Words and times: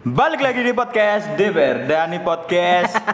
Balik 0.00 0.40
lagi 0.40 0.64
di 0.64 0.72
podcast 0.72 1.28
DPR 1.36 1.84
Dani 1.84 2.24
Podcast. 2.24 2.96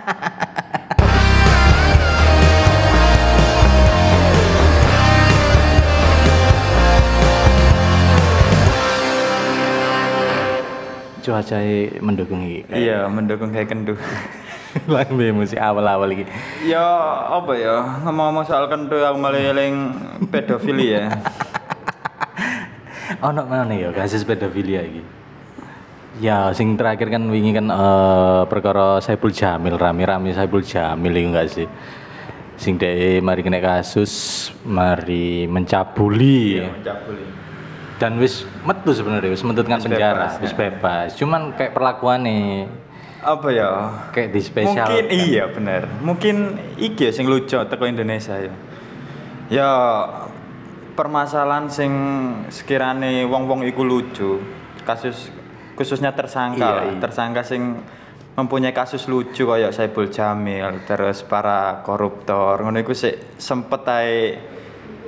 cuaca 11.26 11.58
mendukung 11.98 12.46
iki. 12.46 12.70
iya, 12.70 13.10
mendukung 13.10 13.50
kayak 13.50 13.66
kendu. 13.66 13.98
Lang 14.86 15.10
musik 15.34 15.58
awal-awal 15.58 16.06
iki. 16.14 16.22
ya 16.70 16.86
apa 17.34 17.50
ya 17.58 17.82
ngomong-ngomong 18.06 18.46
soal 18.46 18.70
kendu 18.70 19.02
aku 19.02 19.18
malah 19.18 19.42
eling 19.42 19.90
pedofili 20.30 20.94
ya. 20.94 21.10
Ono 23.26 23.42
mana 23.42 23.74
ya 23.74 23.90
kasus 23.90 24.22
pedofilia 24.22 24.86
iki? 24.86 25.25
Ya, 26.16 26.48
sing 26.56 26.80
terakhir 26.80 27.12
kan 27.12 27.28
wingi 27.28 27.52
kan 27.52 27.68
eh, 27.68 28.42
perkara 28.48 29.04
Saiful 29.04 29.36
Jamil 29.36 29.76
rame-rame 29.76 30.32
Saiful 30.32 30.64
Jamil 30.64 31.12
enggak 31.12 31.52
sih? 31.52 31.68
Sing 32.56 32.80
dhek 32.80 33.20
mari 33.20 33.44
kena 33.44 33.60
kasus, 33.60 34.48
mari 34.64 35.44
mencabuli 35.44 36.64
Mencabuli. 36.64 37.24
dan 38.00 38.16
wis 38.16 38.48
metu 38.64 38.92
sebenarnya 38.96 39.28
wis 39.32 39.44
metu 39.44 39.60
kan 39.64 39.76
penjara, 39.80 40.32
bebas, 40.32 40.32
wis 40.40 40.52
ya. 40.52 40.56
bebas. 40.56 41.08
Cuman 41.20 41.52
kayak 41.52 41.72
perlakuannya 41.76 42.64
Apa 43.20 43.48
ya? 43.52 43.68
kayak 44.12 44.32
di 44.32 44.40
spesial. 44.40 44.88
Mungkin 44.88 45.04
iya 45.12 45.44
bener. 45.52 45.82
Mungkin 46.00 46.36
iki 46.80 47.08
ya 47.08 47.12
sing 47.12 47.28
lucu 47.28 47.60
teko 47.60 47.84
Indonesia 47.84 48.40
ya. 48.40 48.52
Ya 49.52 49.70
permasalahan 50.96 51.68
sing 51.68 51.92
sekirane 52.48 53.28
wong-wong 53.28 53.68
iku 53.68 53.84
lucu. 53.84 54.40
Kasus 54.80 55.28
khususnya 55.76 56.10
tersangka, 56.10 56.58
Iya, 56.82 56.82
iya. 56.88 56.98
tersangka 56.98 57.44
sing 57.44 57.76
mempunyai 58.32 58.72
kasus 58.72 59.06
lucu 59.06 59.44
kayak 59.44 59.70
Saiful 59.70 60.08
Jamil, 60.08 60.84
terus 60.84 61.20
para 61.20 61.80
koruptor. 61.80 62.60
Ngono 62.60 62.76
iku 62.76 62.92
sik 62.92 63.36
sempet 63.36 63.82
ae 63.86 64.36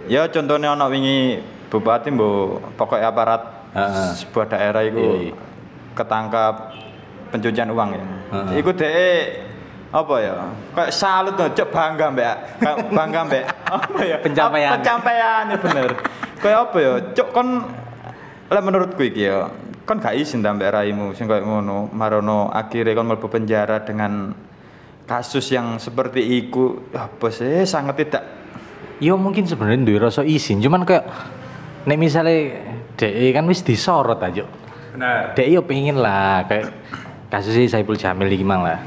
ya 0.06 0.28
contohnya 0.28 0.72
ana 0.72 0.86
wingi 0.86 1.36
bupati 1.68 2.08
mbok 2.08 2.72
pokoknya 2.76 3.08
aparat 3.08 3.42
Heeh. 3.72 4.08
sebuah 4.14 4.46
daerah 4.48 4.80
iku 4.82 4.96
Iya, 4.96 5.12
iya. 5.22 5.34
ketangkap 5.92 6.54
pencucian 7.28 7.68
uang 7.68 7.88
ya. 7.92 8.04
Heeh. 8.32 8.52
Iku 8.60 8.70
dhek 8.72 9.24
apa 9.88 10.14
ya? 10.18 10.34
Kayak 10.72 10.92
salut 10.92 11.32
tuh, 11.34 11.48
cok 11.48 11.68
bangga 11.68 12.06
mbak, 12.08 12.36
bangga 12.92 13.20
mbak. 13.24 13.44
Apa 13.76 14.00
ya? 14.00 14.16
Pencapaian. 14.20 14.68
Apa- 14.68 14.76
Pencapaian 14.80 15.42
ya 15.48 15.56
bener. 15.58 15.88
Kayak 16.38 16.58
apa 16.62 16.76
ya? 16.78 16.92
Cok 17.12 17.28
kon 17.32 17.48
lah 18.48 18.62
menurutku 18.62 19.00
iki 19.02 19.28
ya, 19.28 19.48
kon 19.88 20.04
gak 20.04 20.20
izin 20.20 20.44
ta 20.44 20.52
mbak 20.52 20.68
raimu 20.68 21.16
sing 21.16 21.24
kayak 21.24 21.48
ngono, 21.48 21.88
marono 21.96 22.52
akhirnya 22.52 22.92
kon 22.92 23.08
mlebu 23.08 23.32
penjara 23.32 23.80
dengan 23.80 24.36
kasus 25.08 25.48
yang 25.48 25.80
seperti 25.80 26.20
iku 26.44 26.92
apa 26.92 27.32
sih 27.32 27.64
sangat 27.64 27.96
tidak 28.04 28.24
Yo 28.98 29.14
mungkin 29.14 29.46
sebenarnya 29.46 29.86
duwe 29.86 29.98
rasa 30.02 30.26
izin, 30.26 30.58
cuman 30.58 30.82
kayak 30.82 31.06
nek 31.86 31.98
misalnya 32.02 32.50
DE 32.98 33.30
kan 33.30 33.46
wis 33.46 33.62
disorot 33.62 34.18
aja. 34.18 34.42
benar 34.90 35.38
DE 35.38 35.54
yo 35.54 35.62
pengen 35.62 36.02
lah 36.02 36.42
kayak 36.50 36.74
kasusnya 37.30 37.70
Saiful 37.70 37.94
Jamil 37.94 38.26
iki 38.34 38.42
mang 38.42 38.66
lah. 38.66 38.82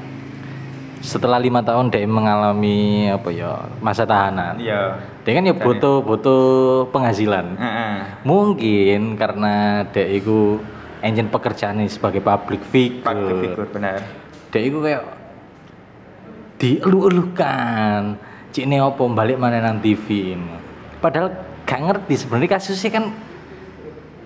Setelah 0.99 1.39
lima 1.39 1.63
tahun 1.63 1.95
DE 1.95 2.03
mengalami 2.11 3.07
apa 3.07 3.31
ya 3.31 3.71
masa 3.79 4.03
tahanan. 4.03 4.59
iya 4.59 4.99
Dia 5.23 5.31
kan 5.31 5.47
ya 5.47 5.55
butuh 5.55 6.03
butuh 6.03 6.43
penghasilan. 6.91 7.55
Heeh. 7.55 7.95
Mungkin 8.27 9.15
karena 9.15 9.87
DE 9.95 10.19
iku 10.19 10.59
engine 11.01 11.29
pekerjaannya 11.29 11.89
sebagai 11.89 12.21
public 12.21 12.61
figure. 12.69 13.05
Public 13.05 13.35
figure 13.41 13.69
benar 13.69 13.99
Dek 14.51 14.63
iku 14.67 14.83
kayak 14.83 15.03
dielu-elukan. 16.61 18.01
Cik 18.51 18.67
ini 18.67 18.77
apa 18.77 18.99
balik 19.07 19.39
mana 19.39 19.63
nang 19.63 19.79
TV 19.79 20.35
ini. 20.35 20.55
Padahal 20.99 21.31
gak 21.63 21.81
ngerti 21.81 22.13
sebenarnya 22.19 22.59
kasusnya 22.59 22.91
kan 22.91 23.05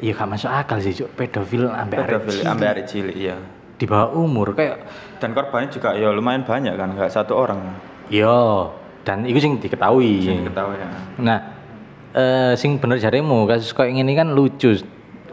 ya 0.02 0.12
gak 0.18 0.30
masuk 0.34 0.50
akal 0.50 0.82
sih 0.82 0.98
cuk 0.98 1.14
pedofil 1.14 1.70
ambek 1.70 2.02
arek 2.02 2.10
pedofil 2.26 2.42
cilik. 2.42 2.52
ambil 2.52 2.68
arek 2.74 2.86
cilik 2.90 3.16
iya 3.16 3.38
di 3.76 3.86
bawah 3.86 4.10
umur 4.18 4.58
kayak 4.58 4.82
dan 5.22 5.32
korbannya 5.32 5.70
juga 5.72 5.94
ya 5.94 6.10
lumayan 6.10 6.42
banyak 6.44 6.74
kan 6.74 6.90
nggak 6.96 7.12
satu 7.12 7.38
orang 7.38 7.60
yo 8.10 8.72
dan 9.06 9.22
itu 9.30 9.38
sing 9.38 9.62
diketahui. 9.62 10.26
sing 10.26 10.42
ketahui 10.50 10.82
ya 10.82 10.90
Nah, 11.22 11.40
eh 12.18 12.58
sing 12.58 12.82
bener 12.82 12.98
jaremu 12.98 13.46
kasus 13.46 13.70
kayak 13.70 13.94
gini 13.94 14.18
kan 14.18 14.34
lucu. 14.34 14.82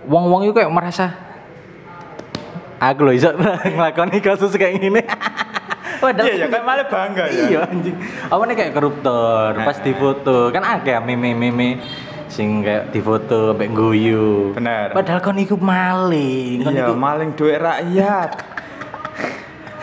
Wong-wong 0.04 0.44
itu 0.44 0.52
kayak 0.52 0.68
merasa 0.68 1.16
aku 2.82 3.00
loh 3.06 3.14
iso 3.14 3.30
ngelakoni 3.78 4.18
kasus 4.18 4.50
kayak 4.54 4.82
gini. 4.82 5.00
Padahal 6.02 6.34
iya 6.34 6.42
ya 6.42 6.46
kayak 6.50 6.64
malah 6.66 6.86
bangga 6.90 7.24
ya 7.30 7.42
Iya 7.46 7.58
anjing. 7.62 7.94
Apa 8.26 8.42
nih 8.42 8.56
kayak 8.58 8.72
koruptor 8.74 9.54
pas 9.54 9.78
Heeh. 9.78 9.86
difoto 9.86 10.50
kan 10.50 10.62
akeh 10.66 10.98
meme-meme 10.98 11.78
sing 12.26 12.66
kayak 12.66 12.90
difoto 12.90 13.54
sampai 13.54 13.70
guyu. 13.70 14.50
Bener. 14.52 14.90
Padahal 14.90 15.22
kon 15.22 15.38
iku 15.38 15.54
maling, 15.54 16.66
kon 16.66 16.74
iya 16.74 16.90
iku 16.90 16.94
maling 16.98 17.30
duit 17.38 17.56
rakyat 17.56 18.30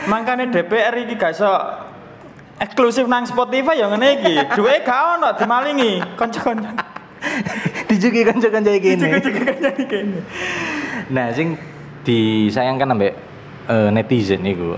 makanya 0.08 0.50
DPR 0.50 0.96
iki 0.96 1.14
gak 1.14 1.36
iso 1.36 1.52
eksklusif 2.58 3.06
nang 3.06 3.24
Spotify 3.24 3.78
ya 3.78 3.88
ngene 3.88 4.08
iki 4.18 4.36
duit 4.58 4.82
gak 4.82 5.20
ono 5.20 5.36
dimalingi 5.36 6.02
kanca-kanca 6.18 6.72
dijuki 7.92 8.24
kanca-kanca 8.24 8.72
iki 8.74 8.96
ini. 8.96 9.06
kanca-kanca 9.06 9.70
iki 9.76 9.86
kene 9.86 10.20
Nah, 11.09 11.30
sing 11.30 11.58
disayangkan 12.02 12.94
ambek 12.94 13.14
eh, 13.66 13.90
netizen 13.90 14.44
iku. 14.44 14.76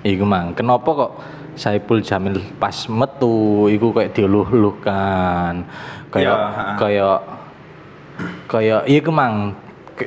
Iku 0.00 0.22
mang, 0.22 0.54
kenapa 0.54 0.86
kok 0.86 1.12
Saipul 1.52 2.00
Jamil 2.00 2.38
pas 2.54 2.86
metu 2.86 3.66
iku 3.66 3.90
kayak 3.90 4.14
diuluh-uluhkan. 4.14 5.66
Kayak 6.08 6.24
Ya, 6.24 6.34
kayak 6.78 7.18
kayak 8.46 8.82
iku 8.86 9.10
mang 9.10 9.58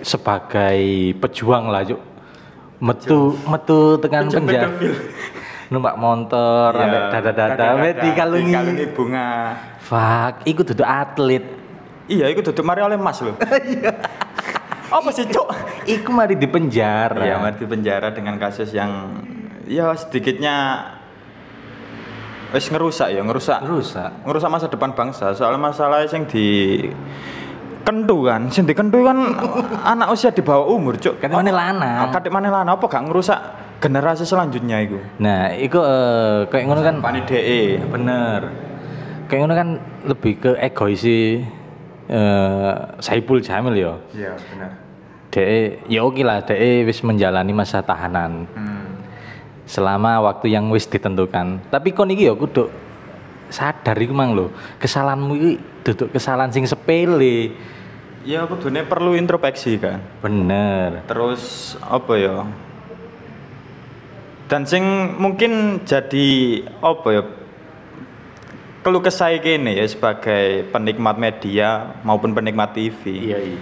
sebagai 0.02 0.80
pejuang 1.20 1.68
lah, 1.68 1.84
Cuk. 1.84 2.00
Metu 2.82 3.36
metu 3.46 4.00
tekan 4.00 4.26
penjara. 4.26 4.72
Numpak 5.68 5.96
motor, 5.96 6.72
Iya, 6.74 6.84
ambek 6.84 7.04
dada-dada, 7.14 7.64
ambek 7.72 7.96
dikalungi. 8.04 8.52
dikalungi 8.52 8.86
bunga 8.92 9.28
Fuck, 9.80 10.44
iku 10.44 10.68
duduk 10.68 10.84
atlet. 10.84 11.46
iya 12.08 12.28
iku 12.28 12.44
duduk 12.44 12.60
mari 12.62 12.84
oleh 12.84 13.00
mas 13.00 13.24
lho 13.24 13.32
Iya. 13.72 13.96
Apa 14.92 15.10
sih 15.16 15.24
cok 15.24 15.48
Iku 15.82 16.14
mari 16.14 16.38
di 16.38 16.46
penjara. 16.46 17.26
Iya, 17.26 17.42
mati 17.42 17.66
penjara 17.66 18.14
dengan 18.14 18.38
kasus 18.38 18.70
yang 18.70 19.24
ya 19.66 19.98
sedikitnya 19.98 20.86
wis 22.54 22.70
ngerusak 22.70 23.10
ya, 23.10 23.26
ngerusak. 23.26 23.66
Rusak. 23.66 24.12
Ngerusak 24.28 24.50
masa 24.52 24.68
depan 24.70 24.94
bangsa. 24.94 25.34
Soalnya 25.34 25.58
masalah 25.58 26.06
yang 26.06 26.28
di 26.30 26.86
kentu 27.82 28.30
kan, 28.30 28.46
sing 28.54 28.70
dikentu 28.70 29.02
kan 29.02 29.18
anak 29.82 30.14
usia 30.14 30.30
di 30.30 30.46
bawah 30.46 30.70
umur, 30.70 31.02
Cuk. 31.02 31.18
Kate 31.18 31.34
mana 31.34 31.50
lanang. 31.50 32.14
Kadek 32.14 32.30
mana 32.30 32.54
lana 32.54 32.78
apa 32.78 32.86
gak 32.86 33.10
ngerusak 33.10 33.40
generasi 33.82 34.24
selanjutnya 34.30 34.78
itu? 34.86 35.02
Nah, 35.18 35.50
itu 35.58 35.82
eh, 35.82 36.46
kayak 36.46 36.64
ngono 36.70 36.82
kan 36.86 36.96
Pani 37.02 37.26
DE. 37.26 37.82
bener. 37.90 38.42
Kayak 39.26 39.40
ngono 39.42 39.54
kan 39.58 39.70
lebih 40.06 40.34
ke 40.38 40.52
egois 40.62 41.02
si 41.02 41.42
eh 42.12 42.74
Saipul 43.02 43.42
Jamil 43.42 43.82
ya. 43.82 43.98
Iya, 44.14 44.34
benar. 44.54 44.81
Dek 45.32 45.88
ya 45.88 46.04
oke 46.04 46.22
lah, 46.28 46.44
dek 46.44 46.60
wis 46.84 47.00
menjalani 47.08 47.56
masa 47.56 47.80
tahanan 47.80 48.52
Hmm. 48.52 49.00
selama 49.64 50.20
waktu 50.28 50.52
yang 50.52 50.68
wis 50.68 50.84
ditentukan. 50.92 51.64
Tapi 51.72 51.96
kon 51.96 52.12
iki 52.12 52.28
ya 52.28 52.36
kudu 52.36 52.68
sadar 53.48 53.96
iku 53.96 54.12
mang 54.12 54.36
lho, 54.36 54.52
kesalahanmu 54.76 55.34
iki 55.40 55.52
duduk 55.88 56.12
kesalahan 56.12 56.52
sing 56.52 56.68
sepele. 56.68 57.56
Ya 58.28 58.46
kudune 58.46 58.86
perlu 58.86 59.16
introspeksi 59.18 59.80
kan. 59.82 60.04
Bener. 60.22 61.02
Terus 61.10 61.74
apa 61.82 62.14
ya? 62.20 62.46
Dan 64.52 64.68
sing 64.68 64.84
mungkin 65.16 65.82
jadi 65.88 66.28
apa 66.84 67.08
ya? 67.10 67.24
Keluh 68.84 69.02
kesah 69.02 69.32
kene 69.40 69.78
ya 69.78 69.86
sebagai 69.88 70.68
penikmat 70.70 71.16
media 71.16 71.98
maupun 72.04 72.36
penikmat 72.36 72.76
TV. 72.76 73.32
Iya, 73.32 73.40
iya. 73.42 73.62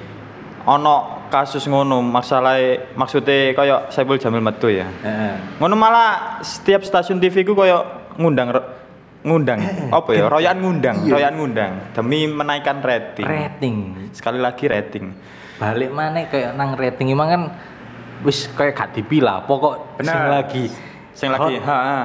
Ono 0.69 1.25
kasus 1.33 1.65
ngono, 1.65 2.05
masalah 2.05 2.61
maksudnya 2.93 3.57
kayak 3.57 3.89
Saiful 3.89 4.21
Jamil 4.21 4.45
metu 4.45 4.69
ya. 4.69 4.85
Heeh. 4.85 5.57
Ngono 5.57 5.73
malah 5.73 6.41
setiap 6.45 6.85
stasiun 6.85 7.17
TV 7.17 7.41
ku 7.41 7.57
kayak 7.57 8.13
ngundang 8.21 8.53
ngundang 9.25 9.59
apa 9.89 10.09
ya? 10.13 10.29
Royan 10.29 10.61
ngundang, 10.61 11.03
royan 11.09 11.33
ngundang 11.35 11.71
demi 11.91 12.29
menaikkan 12.29 12.79
rating. 12.85 13.25
Rating. 13.25 13.75
Sekali 14.13 14.39
lagi 14.39 14.69
rating. 14.69 15.05
balik 15.59 15.91
mana 15.91 16.23
kayak 16.31 16.55
nang 16.55 16.79
rating 16.79 17.11
emang 17.11 17.27
kan 17.27 17.41
wis 18.23 18.47
kayak 18.55 18.79
gak 18.79 18.89
dipilah 18.95 19.43
pokok 19.43 19.99
sing 19.99 20.07
Bener. 20.07 20.31
lagi 20.31 20.65
Sing 21.11 21.35
lagi, 21.35 21.59
ha, 21.59 21.77
ha. 21.83 21.99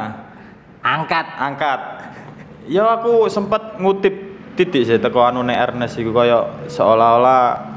angkat 0.83 1.23
angkat. 1.39 1.81
Ya 2.67 2.83
aku 2.99 3.31
sempat 3.31 3.79
ngutip 3.79 4.11
titik 4.59 4.83
sih 4.83 4.99
teko 4.99 5.23
anu 5.23 5.47
Ernest 5.47 6.03
iku 6.03 6.11
kaya 6.11 6.67
seolah-olah 6.67 7.74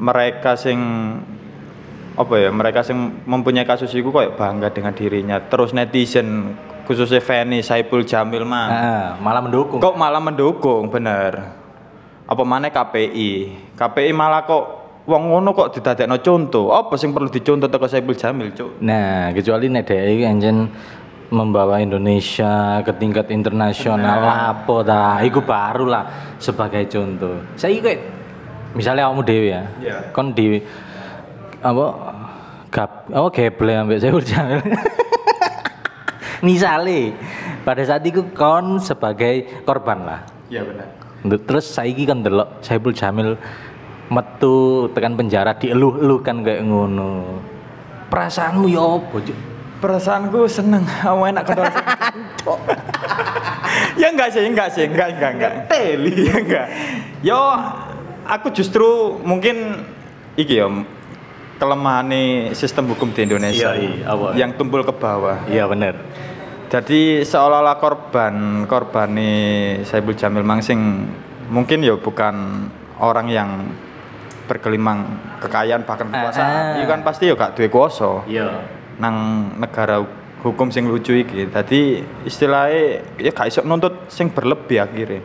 mereka 0.00 0.56
sing 0.56 0.80
apa 2.16 2.34
ya 2.36 2.50
mereka 2.50 2.80
yang 2.88 3.22
mempunyai 3.28 3.68
kasus 3.68 3.92
itu 3.92 4.08
kayak 4.08 4.34
bangga 4.34 4.72
dengan 4.72 4.96
dirinya. 4.96 5.36
Terus 5.44 5.76
netizen 5.76 6.56
khususnya 6.88 7.20
Feni 7.22 7.60
Saipul 7.60 8.02
Jamil 8.08 8.42
mah. 8.48 8.66
Nah, 8.66 9.06
malah 9.20 9.44
mendukung. 9.44 9.78
kok 9.78 9.94
malah 9.94 10.18
mendukung 10.18 10.88
bener. 10.88 11.60
Apa 12.26 12.42
mana 12.46 12.72
KPI 12.72 13.32
KPI 13.76 14.10
malah 14.16 14.42
kok 14.48 14.64
wong 15.04 15.22
ngono 15.30 15.52
kok 15.52 15.76
didadekno 15.76 16.18
contoh. 16.24 16.72
Apa 16.72 16.96
sing 16.96 17.12
perlu 17.12 17.28
dicontoh 17.28 17.68
teko 17.68 17.86
Saipul 17.86 18.16
Jamil 18.16 18.56
cuk? 18.56 18.80
Nah, 18.82 19.30
kecuali 19.36 19.68
nek 19.68 19.84
dhek 19.86 20.02
iki 20.16 20.24
anjen 20.26 20.56
membawa 21.30 21.78
Indonesia 21.78 22.82
ke 22.82 22.90
tingkat 22.98 23.30
internasional 23.30 24.18
apa 24.26 24.74
ta? 24.82 25.04
Iku 25.22 25.46
baru 25.46 25.86
lah 25.86 26.36
sebagai 26.42 26.90
contoh. 26.90 27.54
Saya 27.54 27.78
kayak 27.78 28.09
misalnya 28.72 29.10
kamu 29.10 29.22
dewi 29.26 29.48
ya. 29.50 29.62
Iya. 29.80 29.96
kon 30.14 30.32
di 30.32 30.62
apa 31.60 31.84
gap 32.70 33.10
apa 33.10 33.28
geble 33.34 33.72
ambek 33.74 33.98
saya 34.00 34.16
Jamil. 34.16 34.60
Misalnya 36.40 37.12
pada 37.68 37.84
saat 37.84 38.00
itu 38.00 38.24
kon 38.32 38.80
sebagai 38.80 39.60
korban 39.68 40.08
lah. 40.08 40.20
Iya 40.48 40.64
bener 40.64 40.88
Ndu- 41.20 41.44
terus 41.44 41.68
saiki 41.68 42.08
kan 42.08 42.24
delok 42.24 42.64
Saiful 42.64 42.96
Jamil 42.96 43.36
metu 44.08 44.88
tekan 44.96 45.20
penjara 45.20 45.52
dieluh-eluhkan 45.52 46.40
kayak 46.40 46.64
ngono. 46.64 47.44
Perasaanmu 48.08 48.66
ya 48.66 48.80
apa 48.80 49.20
perasaanku 49.84 50.48
seneng. 50.48 50.82
Kamu 50.82 51.28
enak 51.28 51.44
kata 51.44 51.62
ya 54.00 54.08
enggak 54.08 54.32
sih 54.32 54.48
enggak 54.48 54.68
sih. 54.72 54.88
Enggak 54.88 55.20
enggak 55.20 55.30
enggak. 55.36 55.52
Teli 55.68 56.14
ya 56.24 56.36
enggak. 56.40 56.66
Yo 57.20 57.42
aku 58.30 58.54
justru 58.54 59.18
mungkin 59.26 59.82
iki 60.38 60.62
ya 60.62 60.70
kelemahan 61.58 62.08
sistem 62.54 62.88
hukum 62.88 63.12
di 63.12 63.26
Indonesia 63.26 63.74
Iya, 63.74 64.00
iya, 64.00 64.04
apa? 64.08 64.26
yang 64.38 64.54
tumpul 64.56 64.86
ke 64.86 64.94
bawah 64.94 65.44
iya 65.50 65.66
bener 65.66 65.98
jadi 66.70 67.26
seolah-olah 67.26 67.76
korban 67.82 68.64
korban 68.70 69.08
nih 69.12 69.38
Saibul 69.84 70.14
Jamil 70.14 70.46
Mangsing 70.46 70.80
mungkin 71.50 71.82
ya 71.82 71.98
bukan 71.98 72.66
orang 73.02 73.26
yang 73.28 73.50
bergelimang 74.46 75.04
kekayaan 75.42 75.82
bahkan 75.82 76.06
Ah, 76.08 76.14
kekuasaan 76.14 76.54
itu 76.78 76.86
kan 76.86 77.00
pasti 77.02 77.26
ya 77.26 77.34
gak 77.34 77.58
duwe 77.58 77.68
kuasa 77.68 78.24
iya 78.30 78.62
nang 79.00 79.48
negara 79.56 80.04
hukum 80.40 80.68
sing 80.68 80.88
lucu 80.88 81.16
iki. 81.16 81.48
Dadi 81.48 82.00
istilahnya 82.24 83.00
ya 83.16 83.30
gak 83.32 83.48
iso 83.48 83.60
nuntut 83.64 84.08
sing 84.12 84.28
berlebih 84.28 84.80
akhirnya. 84.80 85.20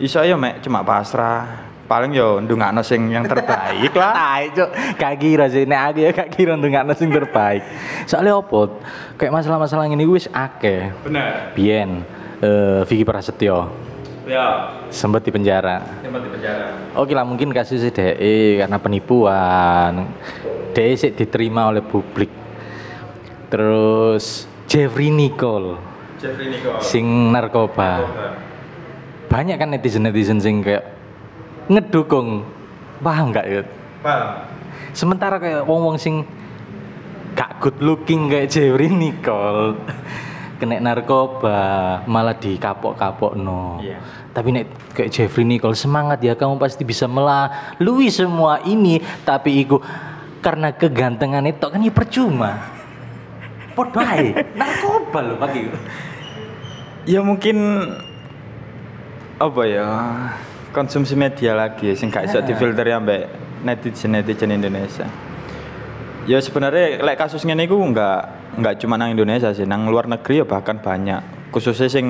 Iso 0.00 0.20
ya 0.24 0.36
mek 0.36 0.60
cuma 0.64 0.80
pasrah. 0.80 1.72
Paling 1.84 2.16
yo 2.16 2.40
ndungakno 2.40 2.80
sing 2.80 3.12
yang 3.12 3.28
terbaik 3.28 3.92
lah. 3.92 4.12
Tai 4.20 4.44
cuk, 4.56 4.70
gak 4.96 5.14
kira 5.20 5.44
sih 5.52 5.68
nek 5.68 5.80
aku 5.92 5.98
ya 6.00 6.10
gak 6.16 6.30
kira 6.32 6.56
ndengakno 6.56 6.96
sing 6.96 7.12
terbaik. 7.12 7.60
Soalnya 8.08 8.40
opo? 8.40 8.80
Kayak 9.20 9.36
masalah-masalah 9.36 9.84
ngene 9.92 10.08
wis 10.08 10.24
akeh. 10.32 10.88
Bener. 11.04 11.52
Biyen 11.52 12.00
eh 12.40 12.80
Vicky 12.88 13.04
Prasetyo 13.04 13.68
Ya, 14.24 14.72
sempat 14.88 15.20
di 15.20 15.28
penjara. 15.28 15.84
tempat 16.00 16.24
di 16.24 16.30
penjara. 16.32 16.96
Oke 16.96 17.12
lah 17.12 17.28
mungkin 17.28 17.52
kasusnya 17.52 17.92
DE 17.92 18.56
karena 18.56 18.80
penipuan. 18.80 20.08
DE 20.72 20.96
sih 20.96 21.12
diterima 21.12 21.68
oleh 21.68 21.84
publik. 21.84 22.32
Terus 23.52 24.48
Jeffrey 24.64 25.12
Nicole 25.12 25.76
Jeffrey 26.16 26.48
Nicole. 26.48 26.80
sing 26.80 27.04
narkoba. 27.30 28.00
Banyak 29.28 29.60
kan 29.60 29.68
netizen-netizen 29.68 30.40
sing 30.40 30.64
kayak 30.64 30.93
ngedukung. 31.68 32.44
Paham 33.00 33.32
nggak 33.32 33.46
ya? 33.46 33.62
Paham. 34.00 34.28
Sementara 34.94 35.42
kayak 35.42 35.66
wong-wong 35.66 35.98
sing 35.98 36.22
gak 37.34 37.58
good 37.58 37.78
looking 37.82 38.30
kayak 38.30 38.46
Jeffrey 38.46 38.86
Nicole 38.86 39.74
kena 40.54 40.78
narkoba 40.78 42.00
malah 42.06 42.38
dikapok-kapok 42.38 43.34
no. 43.34 43.82
Iya. 43.82 43.98
Tapi 44.30 44.48
nek 44.54 44.66
kayak 44.94 45.10
Jeffrey 45.10 45.42
Nicole 45.42 45.74
semangat 45.74 46.22
ya 46.22 46.38
kamu 46.38 46.62
pasti 46.62 46.86
bisa 46.86 47.10
melalui 47.10 48.06
semua 48.08 48.62
ini 48.62 49.02
tapi 49.26 49.66
iku 49.66 49.82
karena 50.38 50.70
kegantengan 50.70 51.42
itu 51.44 51.66
kan 51.66 51.82
ya 51.82 51.90
percuma. 51.90 52.52
Podo 53.74 53.98
ae. 53.98 54.30
narkoba 54.54 55.18
loh 55.26 55.36
pagi. 55.42 55.66
Ya 57.04 57.20
mungkin 57.20 57.58
apa 59.34 59.62
ya 59.66 59.88
konsumsi 60.74 61.14
media 61.14 61.54
lagi 61.54 61.94
sing 61.94 62.10
gak 62.10 62.26
iso 62.26 62.42
difilter 62.42 62.82
ya 62.84 62.98
mbak 62.98 63.22
netizen 63.62 64.12
netizen 64.12 64.50
Indonesia. 64.50 65.06
Ya 66.26 66.40
sebenarnya 66.40 67.00
lek 67.00 67.16
kasus 67.16 67.46
ngene 67.46 67.64
iku 67.64 67.78
enggak 67.78 68.28
enggak 68.58 68.74
cuma 68.82 68.98
nang 68.98 69.14
Indonesia 69.14 69.54
sih, 69.54 69.64
nang 69.64 69.86
luar 69.86 70.10
negeri 70.10 70.42
ya 70.42 70.46
bahkan 70.48 70.82
banyak. 70.82 71.48
Khususnya 71.54 71.86
sing 71.86 72.06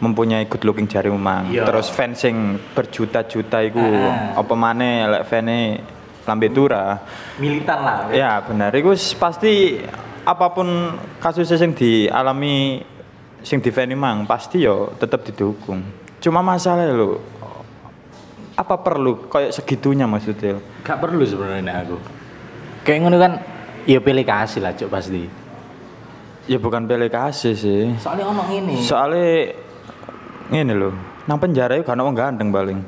mempunyai 0.00 0.48
good 0.48 0.64
looking 0.64 0.88
jari 0.88 1.12
umang. 1.12 1.52
Iya. 1.52 1.68
Terus 1.68 1.92
fans 1.92 2.24
sing 2.24 2.56
berjuta-juta 2.72 3.60
iku 3.60 3.84
Ah. 3.84 4.40
apa 4.40 4.54
maneh 4.56 5.04
lek 5.04 5.28
fane 5.28 5.58
lambe 6.24 6.48
tura. 6.48 6.96
Militan 7.36 7.78
lah. 7.84 7.98
Ya 8.08 8.40
benar, 8.40 8.72
itu 8.72 8.96
s- 8.96 9.12
pasti 9.12 9.76
apa 10.24 10.46
pun 10.56 10.96
kasusnya 11.20 11.60
yang 11.60 11.72
dialami 11.76 12.80
sing 13.44 13.60
di 13.60 13.72
mang 13.92 14.24
pasti 14.24 14.64
yo 14.64 14.96
tetap 14.96 15.20
didukung. 15.24 15.99
Cuma 16.20 16.44
masalah 16.44 16.84
lo 16.86 17.20
apa 18.52 18.76
perlu 18.76 19.24
kayak 19.26 19.56
segitunya 19.56 20.04
maksudnya? 20.04 20.60
Gak 20.84 21.00
perlu 21.00 21.24
sebenarnya 21.24 21.80
aku. 21.80 21.96
Kayak 22.84 22.98
ngono 23.02 23.16
kan 23.16 23.32
ya 23.88 23.96
pilih 24.04 24.20
kasih 24.20 24.60
lah 24.60 24.76
cuk 24.76 24.92
pasti. 24.92 25.24
Ya 26.44 26.60
bukan 26.60 26.84
pilih 26.84 27.08
kasih 27.08 27.56
sih. 27.56 27.96
Soalnya 27.96 28.28
ono 28.28 28.44
ini. 28.52 28.76
Soalnya 28.84 29.56
ini 30.52 30.74
loh, 30.76 30.92
nang 31.24 31.40
penjara 31.40 31.80
itu 31.80 31.88
karena 31.88 32.04
wong 32.04 32.12
ganteng 32.12 32.52
paling. 32.52 32.78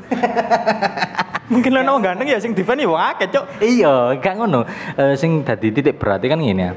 Mungkin 1.53 1.73
lah 1.73 1.89
wong 1.89 2.05
ganteng 2.05 2.29
ya 2.29 2.37
sing 2.37 2.53
di 2.53 2.65
wong 2.65 3.01
akeh 3.01 3.33
cok. 3.33 3.45
Iya, 3.65 4.21
gak 4.21 4.35
ngono. 4.37 4.69
Eh 4.93 5.17
sing 5.17 5.41
dadi 5.41 5.73
titik 5.73 5.97
berarti 5.97 6.29
kan 6.29 6.37
ngene 6.37 6.63
ya. 6.69 6.73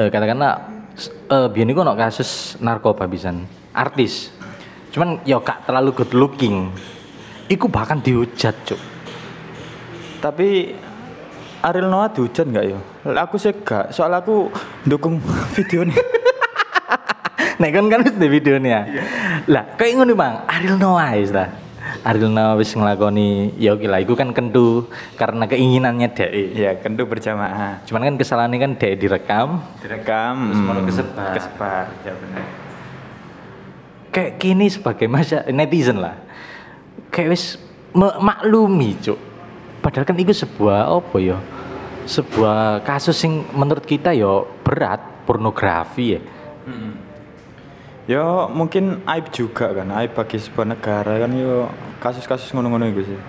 Eh 0.00 0.08
katakanlah 0.08 0.52
s- 0.96 1.12
eh 1.28 1.46
biyen 1.52 1.68
iku 1.68 1.84
ono 1.84 1.92
kasus 1.92 2.56
narkoba 2.64 3.04
pisan. 3.04 3.44
Artis. 3.76 4.39
Cuman 4.90 5.22
ya 5.22 5.38
gak 5.38 5.70
terlalu 5.70 5.90
good 5.94 6.12
looking. 6.14 6.70
Iku 7.50 7.66
bahkan 7.66 7.98
dihujat, 7.98 8.54
Cuk. 8.66 8.78
Tapi 10.22 10.74
Ariel 11.60 11.88
Noah 11.90 12.10
dihujat 12.12 12.46
nggak 12.46 12.64
ya? 12.66 12.78
Aku 13.26 13.36
sih 13.36 13.52
gak, 13.52 13.90
soal 13.94 14.12
aku 14.14 14.50
dukung 14.86 15.18
videonya. 15.56 15.98
Nek 17.60 17.70
kan 17.76 17.86
kan 17.92 18.00
di 18.06 18.28
videonya. 18.28 18.86
Lah, 19.50 19.64
kayak 19.76 20.00
ngono 20.00 20.14
Bang. 20.16 20.46
Ariel 20.48 20.76
Noah 20.80 21.12
wis 21.18 21.32
ta. 21.32 21.52
Ariel 22.06 22.32
Noah 22.32 22.56
wis 22.56 22.72
nglakoni 22.72 23.56
ya 23.60 23.76
oke 23.76 23.84
lah 23.84 24.00
iku 24.00 24.16
kan 24.16 24.32
kentu 24.32 24.88
karena 25.20 25.44
keinginannya 25.44 26.08
dhek. 26.12 26.30
Ya, 26.56 26.72
kentu 26.80 27.04
berjamaah. 27.04 27.84
Cuman 27.84 28.08
kan 28.08 28.14
kesalahannya 28.16 28.58
kan 28.60 28.72
dhek 28.80 28.96
direkam 28.96 29.60
Direkam, 29.84 30.36
hmm, 30.54 30.86
kesebar. 30.88 31.32
Kesebar, 31.36 31.84
ya 32.04 32.12
benar. 32.16 32.59
Kayak 34.10 34.42
kini 34.42 34.66
sebagai 34.70 35.06
masa 35.06 35.46
netizen 35.50 35.98
lah. 35.98 36.18
Kayak 37.10 37.34
wis 37.34 37.58
maklumi 37.94 38.94
cuk. 39.02 39.18
Padahal 39.80 40.04
kan 40.04 40.16
itu 40.20 40.36
sebuah 40.36 40.92
apa 40.92 41.16
ya 41.18 41.38
sebuah 42.10 42.82
kasus 42.82 43.16
yang 43.22 43.46
menurut 43.54 43.86
kita 43.86 44.10
ya 44.10 44.42
berat 44.66 44.98
pornografi 45.24 46.18
ya. 46.18 46.20
Ya 48.10 48.50
mungkin 48.50 49.06
aib 49.06 49.30
juga 49.30 49.70
kan, 49.70 49.86
aib 50.02 50.18
bagi 50.18 50.42
sebuah 50.42 50.66
negara 50.66 51.14
kan 51.22 51.30
yo 51.30 51.70
kasus-kasus 52.02 52.50
ngono-ngono 52.50 52.90
itu 52.90 53.14
sih. 53.14 53.20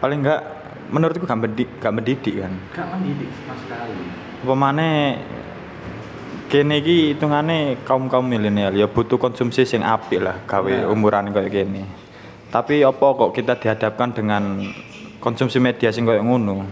Paling 0.00 0.24
enggak 0.24 0.40
menurutku 0.88 1.28
gak 1.28 1.36
mendidik, 1.36 1.68
gak 1.80 1.92
mendidik 1.92 2.34
kan. 2.40 2.52
gak 2.72 2.88
mendidik 2.96 3.28
sama 3.44 3.54
sekali. 3.60 4.00
Apa 4.44 4.54
maneh 4.56 5.20
kene 6.50 6.80
iki 6.80 7.14
hitungane 7.14 7.82
kaum-kaum 7.82 8.24
milenial 8.24 8.72
ya 8.74 8.86
butuh 8.86 9.18
konsumsi 9.18 9.64
sing 9.64 9.82
apik 9.82 10.20
lah 10.22 10.40
gawe 10.44 10.84
Nah. 10.84 10.92
umuran 10.92 11.32
kayak 11.34 11.50
gini. 11.50 11.82
Tapi 12.52 12.86
apa 12.86 13.06
kok 13.18 13.34
kita 13.34 13.58
dihadapkan 13.58 14.14
dengan 14.14 14.62
konsumsi 15.18 15.58
media 15.58 15.90
sing 15.90 16.06
kayak 16.06 16.22
ngono. 16.22 16.62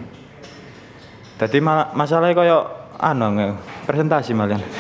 Jadi 1.41 1.59
ma 1.59 1.91
masalahnya 1.91 2.39
kayak 2.39 2.63
anu 3.03 3.59
presentasi 3.89 4.31
malah. 4.31 4.63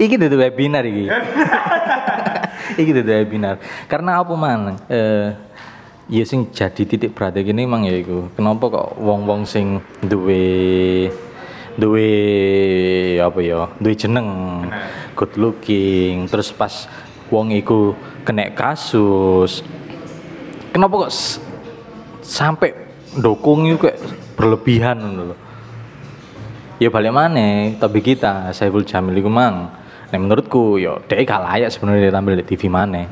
iki 0.00 0.16
tuh 0.16 0.32
webinar 0.32 0.84
iki 0.88 1.12
iki 2.80 2.90
tuh 2.96 3.04
webinar 3.04 3.60
karena 3.84 4.24
apa 4.24 4.32
man 4.32 4.80
eh 4.88 5.36
ya 6.08 6.24
sing 6.24 6.48
jadi 6.50 6.82
titik 6.88 7.12
berat 7.12 7.36
gini 7.36 7.68
emang 7.68 7.84
ya 7.84 7.94
iku 8.00 8.32
kenapa 8.34 8.66
kok 8.72 8.88
wong-wong 8.98 9.44
sing 9.44 9.78
duwe 10.00 11.06
duwe 11.80 13.16
apa 13.16 13.40
ya 13.40 13.72
duwe 13.80 13.96
jeneng 13.96 14.28
good 15.16 15.32
looking 15.40 16.28
terus 16.28 16.52
pas 16.52 16.84
wong 17.32 17.56
iku 17.56 17.96
kena 18.28 18.52
kasus 18.52 19.64
kenapa 20.76 21.08
kok 21.08 21.12
sampai 22.20 22.90
dukung 23.18 23.66
itu 23.66 23.88
kayak 23.88 23.98
berlebihan 24.38 24.98
lho. 25.00 25.34
Ya 26.80 26.88
balik 26.88 27.12
mana 27.12 27.74
tapi 27.76 28.00
kita 28.00 28.54
Saiful 28.54 28.86
Jamil 28.86 29.20
iku 29.20 29.28
mang. 29.28 29.74
Nah 30.10 30.18
menurutku 30.18 30.80
yo 30.80 31.02
dia 31.10 31.20
gak 31.26 31.44
layak 31.44 31.70
sebenarnya 31.74 32.08
tampil 32.14 32.38
di 32.40 32.44
TV 32.46 32.70
mana. 32.70 33.04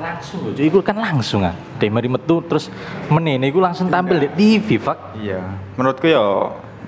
Langsung 0.00 0.48
loh, 0.48 0.56
itu 0.56 0.80
kan 0.80 0.96
langsung 0.96 1.44
ah. 1.44 1.52
Dia 1.76 1.92
mari 1.92 2.08
metu 2.08 2.40
terus 2.44 2.72
menene 3.12 3.52
iku 3.52 3.60
langsung 3.60 3.92
tampil 3.92 4.16
di 4.16 4.28
TV, 4.32 4.80
fuck. 4.80 4.96
Iya, 5.16 5.44
menurutku 5.76 6.08
ya 6.08 6.24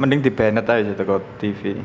mending 0.02 0.20
di 0.26 0.30
banned 0.34 0.66
aja 0.66 0.92
teko 0.98 1.22
TV. 1.38 1.78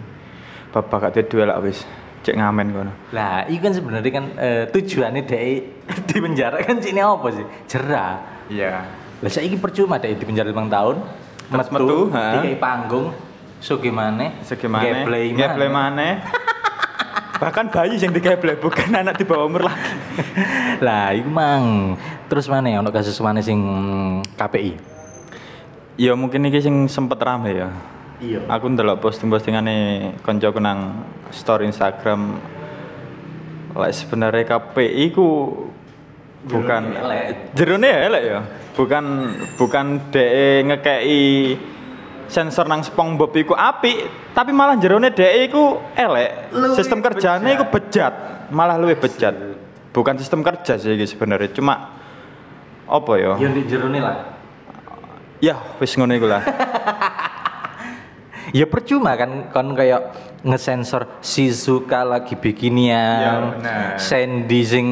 Bapak 0.73 1.13
gak 1.13 1.29
duel 1.29 1.53
lah 1.53 1.61
wis. 1.61 1.85
Cek 2.25 2.33
ngamen 2.33 2.67
kono. 2.73 2.93
Lah, 3.13 3.45
itu 3.45 3.61
kan 3.61 3.71
sebenarnya 3.71 4.11
kan 4.11 4.25
eh, 4.35 4.63
tujuannya 4.67 5.21
dia 5.23 5.63
di 6.09 6.17
penjara 6.17 6.57
kan 6.65 6.81
sini 6.81 6.99
apa 6.99 7.27
sih? 7.29 7.45
Jerah. 7.69 8.13
Iya. 8.49 8.83
Lah 9.21 9.29
saiki 9.31 9.55
percuma 9.61 10.01
dia 10.01 10.17
di 10.17 10.25
penjara 10.25 10.49
5 10.49 10.57
tahun. 10.67 10.97
Terus 11.47 11.69
metu, 11.71 12.11
dikai 12.11 12.57
panggung. 12.59 13.15
So 13.63 13.79
gimana? 13.79 14.43
Segimana? 14.43 14.83
Geblay 14.83 15.31
Geblay 15.31 15.69
maneh. 15.71 16.19
maneh. 16.19 16.45
Bahkan 17.41 17.69
bayi 17.69 18.01
yang 18.01 18.11
digeblek 18.11 18.57
bukan 18.57 18.89
anak 18.97 19.21
di 19.21 19.23
bawah 19.23 19.45
umur 19.45 19.69
lagi. 19.69 19.93
lah, 20.85 21.13
iku 21.13 21.29
mang. 21.29 21.95
Terus 22.27 22.49
mana 22.49 22.67
ya 22.73 22.81
ono 22.81 22.89
kasus 22.89 23.17
mana 23.21 23.39
sing 23.45 23.61
mm, 23.61 24.35
KPI? 24.35 24.73
Ya 26.01 26.13
mungkin 26.17 26.49
iki 26.49 26.59
sing 26.61 26.89
sempet 26.89 27.21
rame 27.21 27.53
ya. 27.53 27.69
Iya. 28.17 28.49
Aku 28.49 28.65
ndelok 28.73 28.97
posting-postingane 28.97 29.77
koncoku 30.25 30.57
nang 30.57 31.05
story 31.29 31.69
Instagram. 31.69 32.41
Lek 33.77 33.93
sebenarnya 33.93 34.57
KPI 34.57 35.13
ku 35.13 35.53
bukan 36.49 36.97
elek. 36.97 37.53
jerone 37.53 37.85
ya 37.85 37.99
elek 38.09 38.23
ya. 38.25 38.39
Bukan 38.73 39.05
bukan 39.57 39.85
DE 40.09 40.65
ngekei 40.65 41.57
sensor 42.25 42.65
nang 42.65 42.81
SpongeBob 42.81 43.29
iku 43.37 43.53
apik, 43.53 44.33
tapi 44.33 44.49
malah 44.49 44.81
jerone 44.81 45.13
DE 45.13 45.45
iku 45.45 45.77
elek. 45.93 46.49
Sistem 46.73 47.05
kerjane 47.05 47.53
bejat. 47.53 47.57
iku 47.57 47.65
bejat, 47.69 48.13
malah 48.49 48.81
luwih 48.81 48.97
bejat. 48.97 49.33
Bukan 49.93 50.17
sistem 50.17 50.41
kerja 50.41 50.77
sih 50.77 50.93
sebenarnya, 51.05 51.53
cuma 51.53 51.93
apa 52.89 53.11
ya? 53.17 53.37
Yang 53.37 53.53
di 53.53 53.63
jerone 53.69 53.99
lah. 54.01 54.17
Ya, 55.37 55.53
wis 55.77 55.93
ngono 55.93 56.17
iku 56.17 56.25
lah. 56.25 56.41
Ya 58.49 58.65
percuma 58.65 59.13
kan 59.13 59.51
kon 59.51 59.73
kayak 59.73 60.13
ngesensor 60.41 61.07
Shizuka 61.19 62.01
lagi 62.01 62.35
bikinian, 62.35 63.59
Ya. 63.59 63.97
Sandy 63.97 64.61
sing 64.63 64.87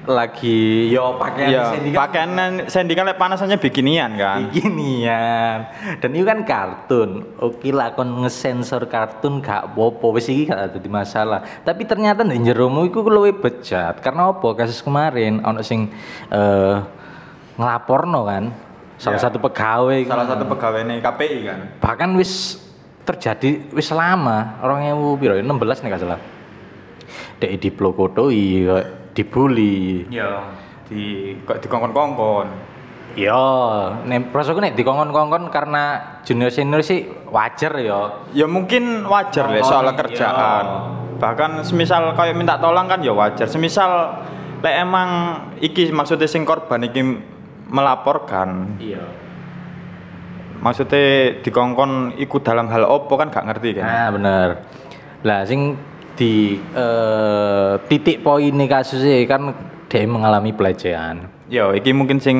lagi 0.00 0.88
yo 0.88 1.20
pakaian 1.20 1.48
Iya, 1.48 1.62
Sandy 1.70 1.88
kan 1.88 1.98
pakaian 2.00 2.30
Sandy 2.66 2.92
kan 2.94 3.06
panasannya 3.14 3.58
bikinian 3.58 4.10
kan. 4.16 4.48
Beginian. 4.48 5.58
Dan 6.00 6.10
itu 6.12 6.24
kan 6.24 6.42
kartun. 6.42 7.10
Oke 7.36 7.70
lah 7.70 7.92
kon 7.92 8.22
ngesensor 8.22 8.86
kartun 8.86 9.38
gak 9.38 9.70
apa-apa 9.70 10.06
wis 10.10 10.26
iki 10.26 10.48
gak 10.48 10.72
ada 10.72 10.78
masalah. 10.88 11.40
Tapi 11.62 11.84
ternyata 11.84 12.22
ning 12.22 12.42
jeromu 12.42 12.84
iku 12.84 13.02
luwih 13.02 13.34
bejat. 13.34 14.00
Karena 14.00 14.30
apa? 14.30 14.48
Kasus 14.56 14.80
kemarin 14.80 15.42
ono 15.42 15.60
sing 15.60 15.92
eh 16.28 16.76
ngelaporno 17.54 18.24
kan. 18.24 18.44
Salah 18.96 19.16
Ya. 19.16 19.24
satu 19.26 19.38
pegawai 19.38 20.00
Salah 20.04 20.24
kan. 20.24 20.32
satu 20.34 20.44
pegawai 20.46 20.80
nih 20.84 20.98
KPI 21.00 21.38
kan. 21.42 21.58
bahkan 21.78 22.10
wis 22.14 22.56
terjadi 23.10 23.74
wis 23.74 23.90
lama 23.90 24.62
orang 24.62 24.86
yang 24.86 24.98
piro 25.18 25.34
16 25.34 25.82
nih 25.82 25.88
gak 25.90 26.02
salah. 26.02 26.20
Dek 27.40 27.58
diplokotoi, 27.58 28.68
dibully, 29.16 30.06
Iya. 30.06 30.30
Di 30.86 31.34
kok 31.46 31.58
dikongkon-kongkon. 31.62 32.48
Yo, 33.18 33.46
nek 34.06 34.30
prosoku 34.30 34.62
nek 34.62 34.78
dikongkon-kongkon 34.78 35.50
karena 35.50 36.14
junior 36.22 36.50
senior 36.54 36.82
sih 36.86 37.10
wajar 37.30 37.74
yo. 37.82 38.30
Ya 38.30 38.46
mungkin 38.46 39.02
wajar 39.06 39.50
Kongkon, 39.50 39.66
soal 39.66 39.86
iya. 39.90 39.98
kerjaan. 39.98 40.64
Bahkan 41.18 41.50
semisal 41.66 42.14
kayak 42.14 42.38
minta 42.38 42.58
tolong 42.62 42.86
kan 42.86 43.02
ya 43.02 43.10
wajar. 43.10 43.50
Semisal 43.50 44.22
lek 44.62 44.74
emang 44.78 45.08
iki 45.58 45.90
maksudnya 45.90 46.30
sing 46.30 46.46
korban 46.46 46.86
iki 46.86 47.02
melaporkan. 47.66 48.78
Iya. 48.78 49.29
Maksudnya 50.60 51.40
dikongkon 51.40 52.20
ikut 52.20 52.42
dalam 52.44 52.68
hal 52.68 52.84
opo 52.84 53.16
kan 53.16 53.32
gak 53.32 53.48
ngerti 53.48 53.80
kan. 53.80 53.84
Nah, 53.84 54.08
bener. 54.12 54.48
Lah 55.24 55.40
sing 55.48 55.76
di 56.20 56.60
eh, 56.60 57.72
titik 57.88 58.20
poin 58.20 58.52
nih 58.52 58.68
kasusnya 58.68 59.24
kan 59.24 59.56
dia 59.88 60.04
mengalami 60.04 60.52
pelecehan. 60.52 61.32
Ya, 61.48 61.72
iki 61.72 61.96
mungkin 61.96 62.20
sing 62.20 62.36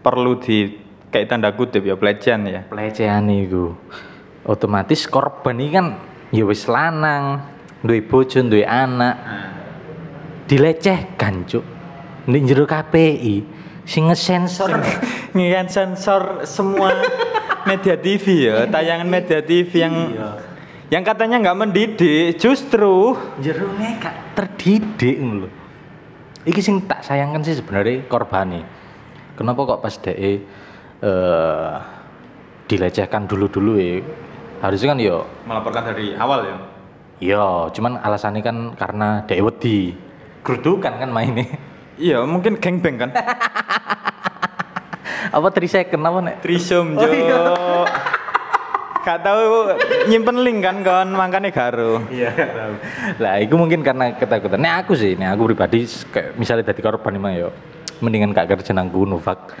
perlu 0.00 0.40
di 0.40 0.80
kayak 1.12 1.28
tanda 1.28 1.52
kutip 1.52 1.84
ya 1.84 1.94
pelecehan 1.94 2.48
ya. 2.48 2.64
Pelecehan 2.72 3.28
itu 3.28 3.76
otomatis 4.48 5.06
korban 5.06 5.60
ini 5.60 5.70
kan 5.70 5.86
ya 6.32 6.48
wis 6.48 6.66
lanang, 6.66 7.44
duwe 7.84 8.00
bojo, 8.00 8.40
duwe 8.42 8.64
anak, 8.64 9.14
dilecehkan, 10.48 11.44
Cuk. 11.46 11.64
Ning 12.32 12.48
jero 12.48 12.64
KPI 12.64 13.44
sing 13.84 14.08
ngesensor 14.08 14.78
Ngian 15.32 15.64
sensor 15.68 16.44
semua 16.44 16.92
media 17.64 17.96
TV 17.96 18.52
ya, 18.52 18.68
tayangan 18.68 19.08
media 19.08 19.40
TV 19.40 19.70
yang 19.80 19.94
Iya. 20.12 20.28
yang 20.92 21.02
katanya 21.02 21.40
nggak 21.40 21.56
mendidik, 21.56 22.36
justru 22.36 23.16
jerone 23.40 23.96
gak 23.96 24.36
terdidik 24.36 25.16
lho. 25.16 25.48
Iki 26.44 26.60
sing 26.60 26.76
tak 26.84 27.00
sayangkan 27.00 27.40
sih 27.40 27.56
sebenarnya 27.56 28.04
korbane. 28.10 28.60
Kenapa 29.32 29.64
kok 29.64 29.80
pas 29.80 29.94
DE 29.96 30.44
eh 31.00 31.72
dilecehkan 32.68 33.24
dulu-dulu 33.24 33.80
ya. 33.80 34.04
Harusnya 34.60 34.92
kan 34.92 34.98
yo 35.00 35.24
melaporkan 35.48 35.82
dari 35.90 36.12
awal 36.14 36.44
ya. 36.44 36.56
yo 37.22 37.70
cuman 37.72 38.02
alasannya 38.02 38.42
kan 38.44 38.56
karena 38.76 39.24
DE 39.24 39.40
wedi. 39.40 39.96
Gerudukan 40.44 40.92
kan 40.98 41.08
mainnya. 41.08 41.46
Iya, 41.96 42.26
mungkin 42.26 42.58
gangbang 42.58 42.96
kan. 42.98 43.10
apa 45.32 45.48
3 45.48 45.64
second 45.66 46.02
apa 46.04 46.18
nek? 46.20 46.36
Trisum 46.44 46.94
Oh, 46.94 47.02
jo. 47.02 47.08
iya. 47.08 47.40
Gak 49.02 49.18
tahu 49.26 49.74
nyimpen 50.06 50.46
link 50.46 50.62
kan 50.62 50.78
kon 50.86 51.08
makanya 51.18 51.50
garo. 51.50 52.06
Iya, 52.06 52.30
tahu. 52.30 52.74
Lah, 53.18 53.42
itu 53.42 53.54
mungkin 53.58 53.82
karena 53.82 54.14
ketakutan. 54.14 54.62
Nek 54.62 54.86
aku 54.86 54.94
sih, 54.94 55.18
nek 55.18 55.34
aku 55.34 55.50
pribadi 55.50 55.82
kayak 55.88 56.38
misalnya 56.38 56.70
dari 56.70 56.78
korban 56.78 57.18
emang 57.18 57.34
yo 57.34 57.48
mendingan 57.98 58.30
gak 58.30 58.46
kerja 58.54 58.70
nang 58.70 58.94
gunung, 58.94 59.18
fak. 59.18 59.58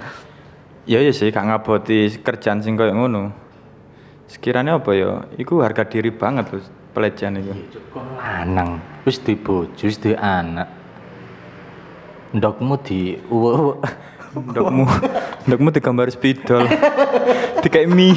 Ya 0.86 1.02
ya 1.02 1.10
sih 1.10 1.34
gak 1.34 1.42
ngaboti 1.42 2.22
kerjaan 2.22 2.62
sing 2.62 2.78
koyo 2.78 2.94
ngono. 2.94 3.34
Sekiranya 4.30 4.78
apa 4.78 4.94
ya? 4.94 5.26
Iku 5.34 5.58
harga 5.58 5.82
diri 5.90 6.14
banget 6.14 6.54
loh 6.54 6.62
pelecehan 6.94 7.42
itu. 7.42 7.50
Kon 7.90 8.06
lanang, 8.14 8.78
wis 9.02 9.18
duwe 9.18 9.34
bojo, 9.42 9.82
wis 9.82 9.98
duwe 9.98 10.14
anak. 10.14 10.70
Ndokmu 12.30 12.74
di 12.80 13.18
uwe 13.26 13.74
Ndokmu, 14.32 14.86
ndokmu 15.46 15.74
digambar 15.74 16.08
spidol. 16.12 16.66
Dikai 17.62 17.86
mie. 17.86 18.16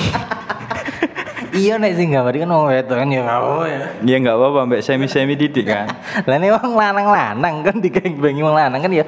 Iya 1.56 1.80
nek 1.80 1.96
sing 1.96 2.12
gambar 2.12 2.36
kan 2.36 2.52
wong 2.52 2.68
wedok 2.68 2.98
kan 3.00 3.08
ya 3.08 3.24
apa 3.24 3.64
ya. 3.64 3.80
Ya 4.04 4.16
nggak 4.20 4.36
apa-apa, 4.36 4.60
mbak 4.68 4.82
semi-semi 4.84 5.40
didik 5.40 5.72
kan. 5.72 5.88
Lah 6.28 6.36
nek 6.36 6.52
wong 6.60 6.76
lanang-lanang 6.76 7.56
kan 7.64 7.76
digengbengi 7.80 8.44
wong 8.44 8.56
lanang 8.60 8.84
kan 8.84 8.92
ya 8.92 9.08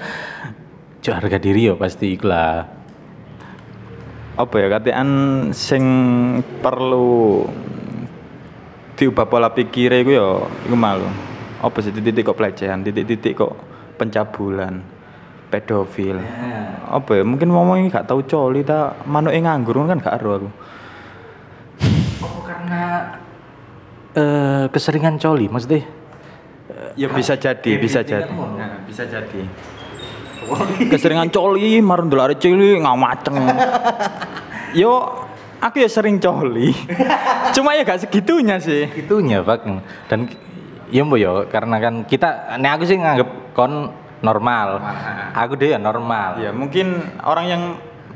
Cuk 1.03 1.13
harga 1.13 1.37
diri 1.39 1.67
ya 1.67 1.75
pasti 1.75 2.15
iku 2.15 2.27
lah. 2.31 2.67
Apa 4.35 4.55
ya 4.59 4.67
katean 4.67 5.09
sing 5.55 5.83
perlu 6.59 7.47
diubah 8.97 9.29
pola 9.29 9.51
pikir 9.53 9.93
iku 10.03 10.11
ya 10.11 10.27
iku 10.67 10.75
malu. 10.75 11.07
Apa 11.59 11.79
sih 11.83 11.91
titik-titik 11.91 12.31
kok 12.31 12.37
pelecehan, 12.37 12.83
titik-titik 12.85 13.33
kok 13.39 13.53
pencabulan, 13.97 14.83
pedofil. 15.47 16.19
Apa 16.87 17.19
ya 17.19 17.23
mungkin 17.23 17.51
ngomongnya 17.51 17.99
gak 17.99 18.07
tahu 18.11 18.23
coli 18.23 18.63
ta 18.63 18.95
manuk 19.07 19.35
nganggur 19.35 19.79
kan 19.87 19.99
gak 19.99 20.15
ero 20.19 20.31
aku. 20.39 20.49
Oh 22.23 22.39
karena 22.43 22.83
eh 24.15 24.63
keseringan 24.71 25.19
coli 25.19 25.47
maksudnya 25.47 25.83
Ya 26.97 27.05
bisa 27.13 27.37
jadi, 27.37 27.77
bisa 27.77 28.01
titik 28.01 28.25
jadi. 28.25 28.33
kan. 28.33 28.57
Ya, 28.57 28.67
bisa 28.89 29.03
jadi. 29.05 29.41
Keseringan 30.89 31.29
coli, 31.29 31.77
marun 31.77 32.09
dolare 32.09 32.33
cili 32.41 32.81
ngamaceng. 32.81 33.37
Yo, 34.81 35.05
aku 35.61 35.77
ya 35.77 35.89
sering 35.89 36.17
coli. 36.17 36.73
Cuma 37.55 37.77
ya 37.77 37.85
gak 37.85 38.09
segitunya 38.09 38.57
sih. 38.57 38.89
itunya 38.97 39.45
pak 39.45 39.61
dan 40.09 40.25
ya 40.89 41.05
mbok 41.05 41.19
ya 41.21 41.31
karena 41.53 41.77
kan 41.77 41.93
kita 42.09 42.57
nek 42.57 42.81
aku 42.81 42.83
sih 42.89 42.97
nganggep 42.97 43.29
kon 43.53 43.93
normal 44.19 44.81
aku 45.31 45.53
deh 45.53 45.73
ya 45.73 45.79
normal 45.79 46.37
Ya 46.37 46.49
mungkin 46.49 46.93
orang 47.21 47.45
yang 47.45 47.61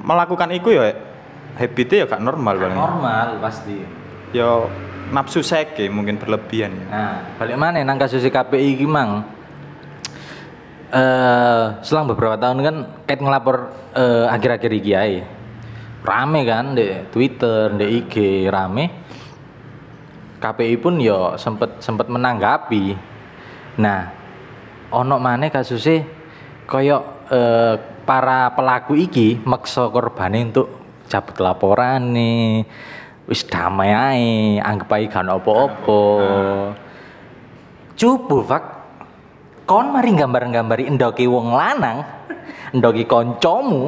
melakukan 0.01 0.49
itu 0.49 0.73
ya 0.73 0.93
habitnya 1.55 2.03
ya 2.03 2.05
gak 2.07 2.21
normal 2.21 2.53
paling. 2.57 2.77
normal 2.77 3.27
pasti 3.37 3.77
Ya 4.31 4.65
nafsu 5.11 5.43
seke 5.43 5.91
mungkin 5.91 6.15
berlebihan 6.15 6.71
ya. 6.71 6.85
nah 6.87 7.13
balik 7.37 7.57
mana 7.59 7.83
nang 7.83 7.99
kasus 7.99 8.23
KPI 8.23 8.79
iki 8.79 8.87
mang 8.87 9.27
eh 10.89 11.65
selang 11.81 12.07
beberapa 12.07 12.35
tahun 12.35 12.59
kan 12.59 12.75
kait 13.05 13.19
ngelapor 13.19 13.71
eh, 13.93 14.25
akhir-akhir 14.27 14.71
iki 14.73 14.91
ae 14.91 15.19
rame 16.01 16.41
kan 16.43 16.73
di 16.73 16.89
Twitter, 17.13 17.69
di 17.71 17.85
IG 18.01 18.15
rame. 18.49 18.89
KPI 20.41 20.75
pun 20.81 20.97
yo 20.97 21.37
sempet 21.37 21.77
sempet 21.77 22.09
menanggapi. 22.09 22.97
Nah, 23.77 24.09
ono 24.91 25.15
maneh 25.17 25.47
kasusnya 25.47 26.03
koyok 26.67 27.03
eh, 27.31 27.75
para 28.03 28.51
pelaku 28.51 28.99
iki 28.99 29.39
maksa 29.47 29.87
korbane 29.87 30.51
untuk 30.51 30.67
cabut 31.07 31.37
laporan 31.39 32.11
nih 32.11 32.63
wis 33.27 33.47
damai 33.47 33.91
ae 33.95 34.29
anggap 34.59 34.91
ae 34.99 35.07
ono 35.07 35.39
apa-apa. 35.39 36.01
Cupu 37.95 38.37
fak. 38.43 38.63
Kon 39.63 39.95
mari 39.95 40.11
gambar-gambari 40.11 40.91
endoki 40.91 41.29
wong 41.31 41.55
lanang 41.55 42.03
endoki 42.75 43.07
koncomu. 43.07 43.87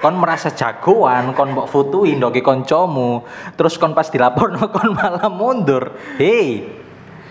Kon 0.00 0.16
merasa 0.16 0.50
jagoan 0.50 1.36
kon 1.36 1.52
mbok 1.54 1.68
futui 1.70 2.16
endoki 2.16 2.42
koncomu. 2.42 3.22
Terus 3.54 3.78
kon 3.78 3.94
pas 3.94 4.08
dilaporno 4.10 4.66
kon 4.74 4.90
malah 4.96 5.30
mundur. 5.30 5.94
Hei 6.18 6.79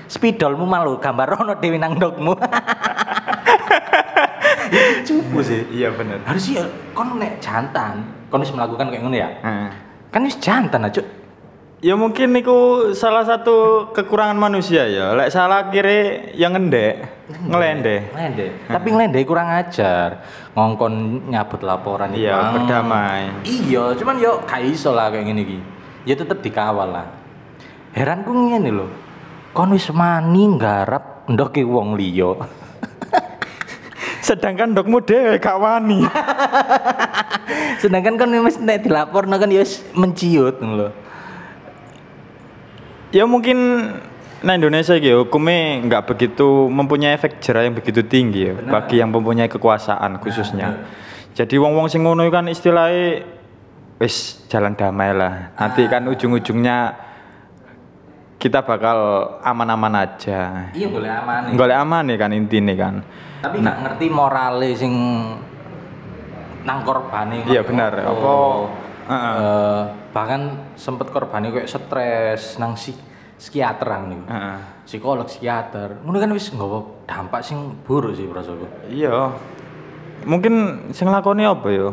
spidolmu 0.10 0.66
malu 0.66 0.98
gambar 0.98 1.28
ono 1.40 1.54
dewi 1.56 1.78
nang 1.78 1.96
ndokmu 1.96 2.34
cupu 5.06 5.40
sih 5.42 5.62
Iya 5.72 5.94
bener. 5.94 6.22
harus 6.26 6.46
ya 6.48 6.64
kon 6.94 7.18
nek 7.18 7.40
jantan 7.40 8.02
kon 8.28 8.42
wis 8.42 8.52
melakukan 8.52 8.90
kayak 8.90 9.02
ngono 9.02 9.18
ya 9.18 9.30
Heeh. 9.40 9.70
kan 10.10 10.22
wis 10.24 10.38
jantan 10.38 10.86
aja 10.86 11.02
Ya 11.80 11.96
mungkin 11.96 12.36
niku 12.36 12.92
salah 12.92 13.24
satu 13.24 13.88
kekurangan 13.96 14.36
manusia 14.36 14.84
ya. 14.84 15.16
Lek 15.16 15.32
salah 15.32 15.72
kiri 15.72 16.28
yang 16.36 16.52
ngendek, 16.52 17.08
ngelendek. 17.48 18.12
ngelende 18.12 18.48
tapi 18.68 18.88
ngelende 18.92 19.20
kurang 19.24 19.48
ajar 19.48 20.20
ngongkon 20.52 20.92
nyabut 21.32 21.64
laporan 21.64 22.12
itu, 22.12 22.28
Iya, 22.28 22.36
Bang. 22.36 22.52
berdamai. 22.60 23.22
iya 23.48 23.96
cuman 23.96 24.16
yo 24.20 24.44
gak 24.44 24.60
iso 24.60 24.92
lah 24.92 25.08
kayak 25.08 25.24
gini 25.24 25.42
ki 25.48 25.58
ya 26.04 26.20
tetep 26.20 26.44
dikawal 26.44 26.84
lah 26.84 27.08
heran 27.96 28.28
ku 28.28 28.36
ngene 28.36 28.76
lho 28.76 28.88
kon 29.54 29.74
wis 29.74 29.90
mani 29.94 30.58
nggarap 30.58 31.30
ndoke 31.30 31.66
wong 31.66 31.98
liya 31.98 32.34
Sedangkan 34.20 34.76
dokmu 34.76 35.02
dhewe 35.02 35.42
gak 35.42 35.58
wani. 35.58 36.06
sedangkan 37.80 38.20
kan 38.20 38.30
wis 38.44 38.60
nek 38.60 38.84
dilaporno 38.84 39.40
kan 39.40 39.48
ya 39.48 39.64
wis 39.64 39.80
menciut 39.96 40.60
lho 40.60 40.92
ya 43.16 43.24
mungkin 43.24 43.90
nah 44.40 44.56
Indonesia 44.56 44.96
gitu 44.96 45.28
hukumnya 45.28 45.84
nggak 45.88 46.04
begitu 46.16 46.48
mempunyai 46.72 47.16
efek 47.16 47.44
jerah 47.44 47.68
yang 47.68 47.76
begitu 47.76 48.04
tinggi 48.04 48.52
ya 48.52 48.54
bagi 48.56 49.00
yang 49.00 49.12
mempunyai 49.12 49.52
kekuasaan 49.52 50.20
khususnya. 50.24 50.88
Jadi 51.36 51.56
wong-wong 51.56 51.88
sing 51.88 52.04
ngono 52.04 52.28
kan 52.32 52.48
istilahnya 52.52 53.24
wis 54.00 54.44
jalan 54.48 54.76
damai 54.76 55.12
lah. 55.12 55.56
Nanti 55.56 55.88
kan 55.92 56.08
ujung-ujungnya 56.08 56.96
kita 58.40 58.64
bakal 58.64 58.98
aman-aman 59.44 59.94
aja. 60.00 60.72
iya 60.72 60.88
boleh 60.88 61.12
aman 61.12 61.52
Golek 61.54 61.76
aman 61.76 62.04
nih 62.08 62.18
kan 62.18 62.32
intinya 62.32 62.74
kan. 62.74 62.96
tapi 63.40 63.60
nggak 63.60 63.78
ngerti 63.84 64.06
morale 64.08 64.70
sing 64.74 64.94
nang 66.60 66.84
korbane 66.84 67.44
Iya 67.44 67.64
benar. 67.64 67.92
Apa 67.96 68.32
Heeh. 69.10 69.36
Eh, 69.42 69.82
bahkan 70.12 70.42
sempet 70.76 71.10
korbane 71.10 71.50
kayak 71.50 71.68
stres 71.68 72.56
nang 72.56 72.76
si 72.76 72.94
psikiater 73.36 73.88
nang 73.88 74.04
niku 74.08 74.26
Heeh. 74.28 74.58
psikolog 74.84 75.26
psikiater 75.26 76.00
ngono 76.00 76.18
kan 76.18 76.32
wis 76.32 76.48
nggawa 76.50 76.80
dampak 77.06 77.42
sing 77.42 77.76
buruk 77.84 78.14
sih 78.14 78.24
prasaku 78.24 78.68
Iya. 78.88 79.34
Mungkin 80.24 80.54
sing 80.92 81.08
lakoni 81.08 81.44
apa 81.44 81.68
ya? 81.72 81.90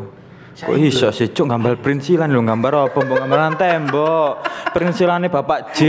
Kok 0.56 0.72
iso 0.74 1.12
sih 1.12 1.28
cuk 1.28 1.46
gambar 1.46 1.76
perinsilan 1.76 2.26
lho 2.26 2.40
gambar 2.40 2.88
apa 2.88 2.96
mbok 2.96 3.18
gambaran 3.20 3.54
tembok. 3.54 4.32
Perinsilane 4.72 5.28
Bapak 5.28 5.72
J. 5.72 5.80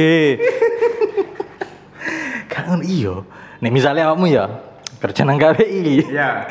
kan 2.47 2.81
iya 2.81 3.21
nih 3.59 3.69
misalnya 3.69 4.11
kamu 4.11 4.25
ya 4.27 4.45
kerja 4.97 5.21
nang 5.21 5.37
KPI 5.37 6.09
Iya. 6.09 6.49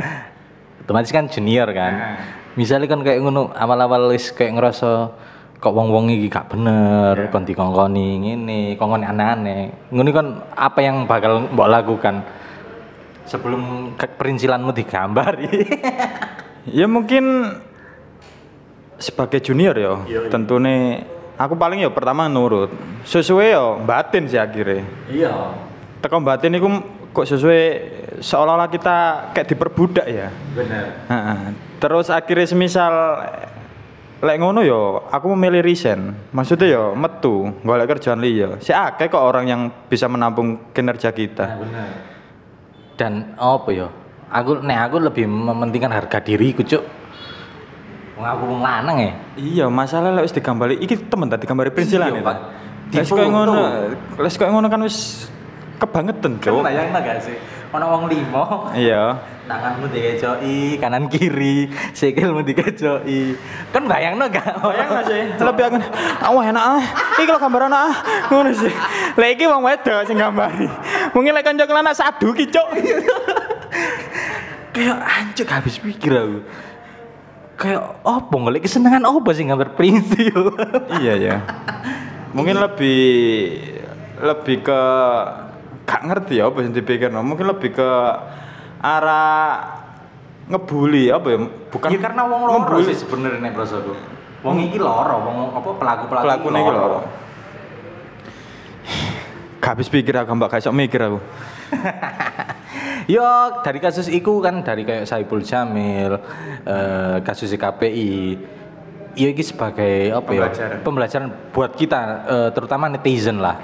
otomatis 0.80 1.10
kan 1.10 1.26
junior 1.26 1.66
kan 1.70 1.92
Nah. 1.92 2.16
misalnya 2.54 2.86
kan 2.86 3.02
kayak 3.02 3.20
ngono 3.20 3.50
awal-awal 3.50 4.14
wis 4.14 4.30
kayak 4.30 4.54
ngerasa 4.54 5.10
kok 5.56 5.74
wong-wong 5.74 6.06
iki 6.08 6.30
gak 6.30 6.46
bener 6.48 7.16
Iya. 7.18 7.28
kon 7.28 7.42
dikongkoni 7.42 8.08
ngene 8.22 8.60
kongkoni 8.76 9.02
aneh-aneh 9.04 9.62
ngono 9.90 10.08
kan 10.14 10.26
apa 10.54 10.78
yang 10.78 11.04
bakal 11.04 11.50
mbok 11.50 11.68
lakukan 11.68 12.22
sebelum 13.26 13.92
perincilanmu 13.98 14.70
digambari 14.72 15.50
Ya 16.66 16.86
mungkin 16.86 17.54
sebagai 18.96 19.40
junior 19.44 19.76
ya, 19.76 19.94
tentunya 20.32 21.04
aku 21.36 21.54
paling 21.54 21.84
ya 21.84 21.90
pertama 21.92 22.26
nurut. 22.26 22.72
Sesuai 23.04 23.52
ya 23.52 23.64
batin 23.80 24.26
sih 24.26 24.40
akhirnya. 24.40 24.84
iya 25.08 25.32
Teko 26.00 26.20
batin 26.20 26.56
itu 26.56 26.68
kok 27.12 27.26
sesuai 27.28 27.62
seolah-olah 28.20 28.68
kita 28.68 28.96
kayak 29.32 29.48
diperbudak 29.48 30.06
ya. 30.08 30.28
bener 30.52 31.04
Heeh. 31.08 31.38
Terus 31.80 32.08
akhirnya 32.12 32.46
semisal 32.48 32.92
lek 34.16 34.40
ngono 34.40 34.64
yo 34.64 35.04
aku 35.12 35.32
memilih 35.36 35.60
resign. 35.60 36.16
Maksudnya 36.32 36.72
yo 36.72 36.84
metu, 36.96 37.52
golek 37.60 37.96
kerjaan 37.96 38.20
liya. 38.20 38.56
Si 38.64 38.72
akeh 38.72 39.12
kok 39.12 39.20
orang 39.20 39.44
yang 39.48 39.60
bisa 39.88 40.08
menampung 40.08 40.72
kinerja 40.72 41.12
kita. 41.12 41.44
Nah, 41.44 41.58
bener. 41.60 41.88
Dan 42.96 43.36
apa 43.36 43.68
ya? 43.72 43.88
Aku 44.32 44.58
nek 44.64 44.78
aku 44.88 44.96
lebih 45.04 45.28
mementingkan 45.28 45.92
harga 45.92 46.18
diriku, 46.18 46.64
Cuk. 46.64 46.82
Wong 48.16 48.24
aku 48.24 48.42
wong 48.48 48.60
lanang 48.64 48.96
ya. 48.96 49.12
Iya, 49.36 49.64
masalah 49.68 50.08
lek 50.16 50.24
wis 50.24 50.32
digambari 50.32 50.80
iki 50.80 50.96
temen 50.96 51.28
tadi 51.28 51.44
gambari 51.44 51.68
prinsilan 51.68 52.08
Iya, 52.08 52.24
ya. 52.24 52.24
Pak. 52.24 52.36
Koyo 53.12 53.28
ngono, 53.28 53.52
les 54.16 54.34
koyo 54.40 54.56
ngono 54.56 54.72
kan 54.72 54.80
wis 54.80 55.28
kebangetan, 55.76 56.40
Kan 56.40 56.56
Cuk. 56.56 56.64
bayangno 56.64 56.96
gak 56.96 57.20
sih? 57.20 57.36
Ono 57.76 57.84
wong 57.92 58.08
limo, 58.08 58.72
Iya. 58.72 59.20
tanganmu 59.44 59.92
dikecoki, 59.92 60.80
kanan 60.80 61.12
kiri, 61.12 61.68
sikilmu 61.92 62.40
dikecoki. 62.40 63.36
Kan 63.68 63.84
bayangno 63.84 64.32
gak? 64.32 64.64
Bayang 64.64 65.04
sih, 65.04 65.36
lebih 65.36 65.64
aku, 65.68 65.76
ah 66.24 66.32
enak 66.40 66.64
ah, 66.64 66.80
iki 67.20 67.28
lho 67.28 67.36
gambaran 67.36 67.74
ah, 67.74 67.92
ngono 68.32 68.48
sih. 68.56 68.72
Lek 69.20 69.36
iki 69.36 69.44
wong 69.44 69.60
wedok 69.60 70.08
sing 70.08 70.16
gambari. 70.16 70.64
Mungkin 71.12 71.36
lek 71.36 71.44
kanca 71.44 71.68
kelana 71.68 71.92
sadu 71.92 72.32
ki, 72.32 72.48
Cuk. 72.48 72.64
Kayak 74.72 74.98
anjir 75.04 75.46
habis 75.48 75.76
pikir 75.80 76.12
aku. 76.16 76.38
Kayak 77.56 78.04
apa 78.04 78.34
golek 78.36 78.68
kesenangan 78.68 79.08
apa 79.08 79.32
sih 79.32 79.48
gambar 79.48 79.72
prinsip? 79.72 80.52
iya 81.00 81.14
ya. 81.16 81.36
Mungkin 82.36 82.60
lebih 82.60 83.00
lebih 84.20 84.56
ke 84.60 84.80
gak 85.88 86.02
ngerti 86.04 86.40
ya 86.40 86.52
apa 86.52 86.58
yang 86.60 86.72
dipikirno. 86.76 87.20
Mungkin 87.24 87.48
lebih 87.48 87.72
ke 87.72 87.90
arah 88.84 89.72
ngebully 90.52 91.08
apa 91.08 91.26
ya? 91.32 91.38
Bukan 91.72 91.88
ya 91.90 91.98
karena 91.98 92.22
wong 92.28 92.42
loro 92.44 92.76
sih 92.84 92.96
sebenarnya 92.96 93.40
nek 93.40 93.56
prosoku. 93.56 93.96
Wong 94.44 94.68
iki 94.68 94.76
loro, 94.76 95.16
wong 95.26 95.36
apa 95.56 95.70
pelaku-pelaku 95.80 96.24
Pelaku 96.28 96.46
iki 96.52 96.70
lho. 96.70 97.00
Gak 99.64 99.70
habis 99.74 99.88
pikir 99.88 100.14
aku, 100.14 100.30
Mbak, 100.36 100.60
iso 100.60 100.70
mikir 100.70 101.00
aku. 101.02 101.18
Yo 103.06 103.22
dari 103.62 103.78
kasus 103.78 104.10
iku 104.10 104.42
kan 104.42 104.66
dari 104.66 104.82
kayak 104.82 105.06
Saipul 105.06 105.46
Jamil, 105.46 106.18
eh, 106.66 107.16
kasus 107.22 107.54
KPI. 107.54 108.34
Ya 109.16 109.32
iki 109.32 109.46
sebagai 109.46 110.10
apa 110.10 110.30
ya? 110.34 110.50
Pembelajaran. 110.50 110.76
Pembelajaran 110.82 111.28
buat 111.54 111.72
kita 111.78 112.00
eh, 112.26 112.50
terutama 112.50 112.90
netizen 112.90 113.38
lah. 113.38 113.62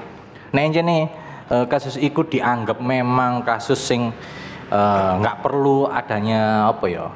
Nah 0.54 0.62
nih 0.62 1.10
eh, 1.50 1.66
kasus 1.66 1.98
iku 1.98 2.22
dianggap 2.22 2.78
memang 2.78 3.42
kasus 3.42 3.82
sing 3.82 4.14
eh, 4.70 5.12
nggak 5.18 5.42
perlu 5.42 5.90
adanya 5.90 6.70
apa 6.70 6.86
ya? 6.86 7.10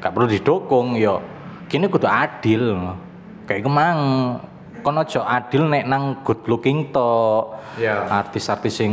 Nggak 0.00 0.12
perlu 0.16 0.26
didukung 0.26 0.96
yo. 0.96 1.20
Kini 1.68 1.84
kudu 1.92 2.08
adil. 2.08 2.96
Kayak 3.44 3.68
kemang 3.68 3.98
kono 4.80 5.02
aja 5.02 5.22
adil 5.24 5.66
nek 5.66 5.84
nang 5.84 6.04
good 6.22 6.42
looking 6.46 6.90
to 6.90 7.10
Iya. 7.78 8.10
artis-artis 8.10 8.74
sing 8.74 8.92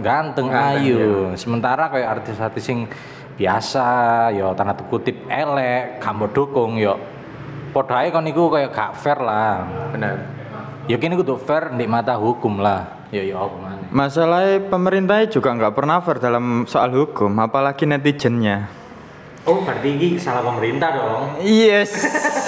ganteng, 0.00 0.48
Ganteng, 0.48 0.80
ayu 0.80 1.04
sementara 1.36 1.92
kayak 1.92 2.08
artis-artis 2.20 2.64
sing 2.64 2.88
biasa 3.32 3.84
yo 4.32 4.52
tanda 4.52 4.72
kutip 4.72 5.28
elek 5.28 6.00
gak 6.00 6.12
mau 6.12 6.28
dukung 6.28 6.76
yo 6.76 6.96
padha 7.72 8.00
ae 8.00 8.08
kon 8.08 8.24
iku 8.24 8.48
kayak 8.48 8.72
gak 8.72 8.92
fair 8.94 9.20
lah 9.20 9.68
Benar. 9.92 10.16
ya 10.84 10.96
kini 10.96 11.12
kudu 11.14 11.36
fair 11.36 11.72
di 11.72 11.84
mata 11.84 12.16
hukum 12.16 12.60
lah 12.60 13.04
ya 13.08 13.20
ya 13.20 13.36
apa 13.36 13.56
maneh 13.56 13.88
Masalahnya 13.92 14.72
pemerintahnya 14.72 15.28
juga 15.28 15.52
nggak 15.52 15.74
pernah 15.76 16.00
fair 16.00 16.16
dalam 16.16 16.64
soal 16.64 16.96
hukum, 16.96 17.28
apalagi 17.36 17.84
netizennya. 17.84 18.72
oh 19.44 19.60
berarti 19.60 19.88
ini 19.92 20.08
salah 20.16 20.40
pemerintah 20.40 20.88
dong 20.96 21.22
Yes, 21.44 21.92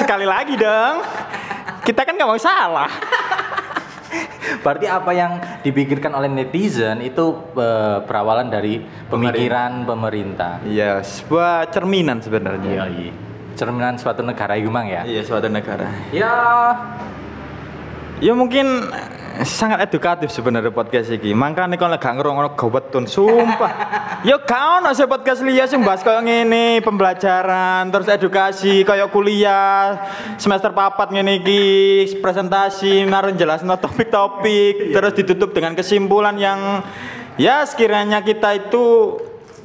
sekali 0.01 0.25
lagi 0.25 0.57
dong. 0.57 1.05
Kita 1.85 2.01
kan 2.03 2.17
nggak 2.17 2.27
mau 2.27 2.41
salah. 2.41 2.89
berarti 4.55 4.87
apa 4.87 5.11
yang 5.11 5.33
dipikirkan 5.61 6.15
oleh 6.15 6.31
netizen 6.31 7.03
itu 7.03 7.25
eh, 7.53 7.99
berawalan 8.01 8.47
dari 8.47 8.79
pemikiran 9.11 9.83
pemerintah 9.83 10.63
Iya, 10.63 11.03
sebuah 11.03 11.69
cerminan 11.69 12.23
sebenarnya. 12.23 12.87
iya 12.89 13.13
cerminan 13.55 13.95
suatu 13.95 14.23
negara 14.23 14.55
iku 14.57 14.67
mang 14.67 14.87
ya. 14.87 15.03
Iya, 15.05 15.23
suatu 15.23 15.47
negara. 15.47 15.87
Ya 16.11 16.35
Ya 18.19 18.33
mungkin 18.33 18.89
sangat 19.43 19.91
edukatif 19.91 20.31
sebenarnya 20.31 20.71
podcast 20.71 21.11
iki. 21.11 21.35
Makanya 21.35 21.75
kalau 21.75 21.99
gak 21.99 22.15
ngerungokno 22.15 22.55
gawetun, 22.55 23.05
sumpah. 23.11 23.73
ya 24.29 24.39
gak 24.39 24.63
ono 24.79 24.95
sih 24.95 25.11
podcast 25.11 25.43
liya 25.43 25.67
sing 25.67 25.83
bahas 25.83 26.07
koyo 26.07 26.23
ngene, 26.23 26.79
pembelajaran, 26.87 27.91
terus 27.91 28.07
edukasi, 28.07 28.87
koyo 28.87 29.11
kuliah, 29.11 29.99
semester 30.39 30.71
papat 30.71 31.11
ngene 31.11 31.43
iki, 31.43 31.63
presentasi, 32.23 33.03
marun 33.11 33.35
jelasno 33.35 33.75
topik-topik, 33.75 34.95
terus 34.95 35.13
ditutup 35.19 35.51
dengan 35.51 35.75
kesimpulan 35.75 36.39
yang 36.39 36.87
ya 37.35 37.67
sekiranya 37.67 38.23
kita 38.23 38.55
itu 38.55 39.19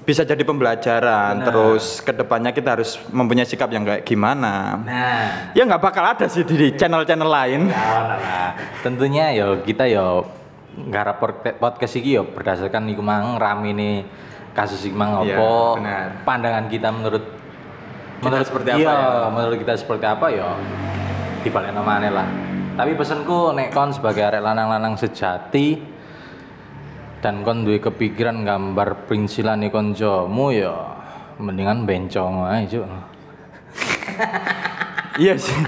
bisa 0.09 0.25
jadi 0.25 0.41
pembelajaran, 0.41 1.45
terus 1.45 2.01
ke 2.01 2.09
depannya 2.09 2.49
kita 2.49 2.73
harus 2.73 2.97
mempunyai 3.13 3.45
sikap 3.45 3.69
yang 3.69 3.85
kayak 3.85 4.01
gimana. 4.01 4.81
nah 4.81 5.53
Ya 5.53 5.61
nggak 5.61 5.77
bakal 5.77 6.01
ada 6.01 6.25
sih 6.25 6.41
di 6.41 6.73
channel-channel 6.73 7.29
lain. 7.29 7.69
Ya, 7.69 7.93
nah, 8.17 8.49
tentunya 8.81 9.29
yo 9.37 9.61
kita 9.61 9.85
yo 9.85 10.25
garap 10.89 11.21
pod- 11.21 11.45
podcast 11.61 11.93
iki 11.93 12.17
yo 12.17 12.25
berdasarkan 12.25 12.89
iku 12.89 13.05
mang 13.05 13.37
rame 13.37 13.69
nih 13.69 13.95
kasus 14.57 14.81
iki 14.81 14.97
mang 14.97 15.21
Iya, 15.21 15.37
opo 15.37 15.77
benar. 15.77 16.25
pandangan 16.25 16.65
kita 16.65 16.89
menurut 16.89 17.23
Kita 18.19 18.43
seperti 18.43 18.69
apa 18.73 18.79
iya, 18.81 18.91
ya? 18.91 19.27
menurut 19.31 19.57
kita 19.61 19.73
seperti 19.77 20.05
apa 20.09 20.25
yo 20.33 20.49
dibalik 21.39 21.71
namanya 21.71 22.11
lah 22.11 22.27
tapi 22.75 22.95
pesanku 22.95 23.51
nek 23.55 23.71
kon 23.71 23.91
sebagai 23.91 24.23
arek 24.23 24.43
lanang-lanang 24.43 24.95
sejati 24.95 25.98
dan 27.19 27.43
kon 27.43 27.67
duwe 27.67 27.83
kepikiran 27.83 28.47
gambar 28.47 29.07
prinsilan 29.07 29.59
koncomu 29.67 30.55
yo 30.55 30.75
mendingan 31.39 31.83
bencong 31.87 32.47
ae 32.47 32.67
Cuk. 32.67 32.83
Iya 35.19 35.35
sih. 35.35 35.59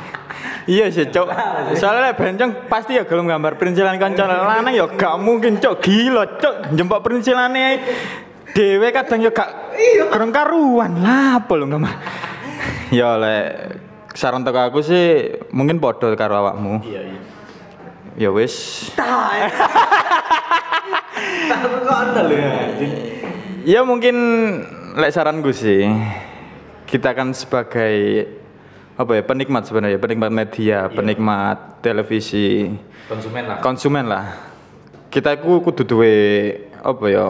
Iya 0.63 0.87
sih, 0.87 1.11
Cok. 1.11 1.27
Soalnya 1.75 2.15
bencong 2.15 2.71
pasti 2.71 2.95
ya 2.95 3.03
gelem 3.03 3.27
gambar 3.27 3.59
perintilan 3.59 3.99
kanca 3.99 4.23
lanang 4.23 4.71
ya 4.71 4.87
gak 4.87 5.19
mungkin, 5.19 5.59
Cok. 5.59 5.83
Gila, 5.83 6.39
Cok. 6.39 6.55
Jempok 6.71 7.03
perintilane 7.03 7.83
dhewe 8.55 8.87
kadang 8.95 9.19
ya 9.19 9.31
gak 9.35 9.75
kurang 10.07 10.31
karuan. 10.31 11.03
Lah 11.03 11.43
apa 11.43 11.51
lho 11.59 11.67
gambar. 11.67 11.93
Ya 12.95 13.19
lek 13.19 13.47
saran 14.15 14.47
teko 14.47 14.59
aku 14.71 14.79
sih 14.83 15.35
mungkin 15.51 15.79
podo 15.83 16.11
karo 16.15 16.39
awakmu. 16.39 16.83
iya 16.87 17.01
iya 17.11 17.19
Ya 18.19 18.29
wis. 18.31 18.87
ya 22.31 22.49
Ya 23.61 23.79
mungkin 23.85 24.15
lek 24.97 25.13
saranku 25.13 25.53
sih 25.53 25.85
kita 26.89 27.13
kan 27.13 27.31
sebagai 27.31 28.25
apa 28.97 29.11
ya 29.15 29.23
penikmat 29.23 29.63
sebenarnya 29.69 30.01
penikmat 30.01 30.33
media 30.33 30.89
penikmat 30.89 31.79
televisi. 31.85 32.73
Konsumen 33.07 33.43
lah. 33.45 33.57
Konsumen 33.61 34.05
lah. 34.09 34.25
Kita 35.13 35.37
ku 35.39 35.61
kudu 35.61 35.85
duwe 35.85 36.15
apa 36.81 37.05
ya 37.07 37.27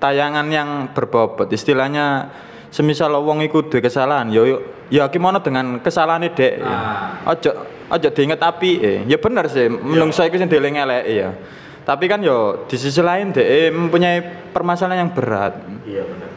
tayangan 0.00 0.46
yang 0.48 0.68
berbobot. 0.96 1.52
Istilahnya 1.52 2.32
semisal 2.72 3.12
wong 3.20 3.44
iku 3.44 3.64
duwe 3.68 3.80
kesalahan 3.80 4.28
yo 4.28 4.44
yo- 4.44 4.62
ya 4.88 5.08
gimana 5.08 5.40
dengan 5.40 5.80
kesalahan 5.80 6.28
dek? 6.28 6.60
Ah. 6.64 7.24
ojo 7.28 7.50
ojo 7.88 8.08
diinget 8.12 8.40
api 8.40 8.70
eh 8.80 8.98
ya 9.08 9.16
bener 9.16 9.48
sih 9.48 9.68
menungso 9.68 10.20
iku 10.24 10.36
sing 10.36 10.48
dieling 10.52 10.76
elek 10.76 11.04
ya 11.08 11.28
tapi 11.88 12.04
kan 12.04 12.20
yo 12.20 12.68
di 12.68 12.76
sisi 12.76 13.00
lain 13.00 13.32
dek 13.32 13.72
mempunyai 13.72 14.52
permasalahan 14.52 15.08
yang 15.08 15.12
berat 15.16 15.56
iya 15.88 16.04
benar 16.04 16.28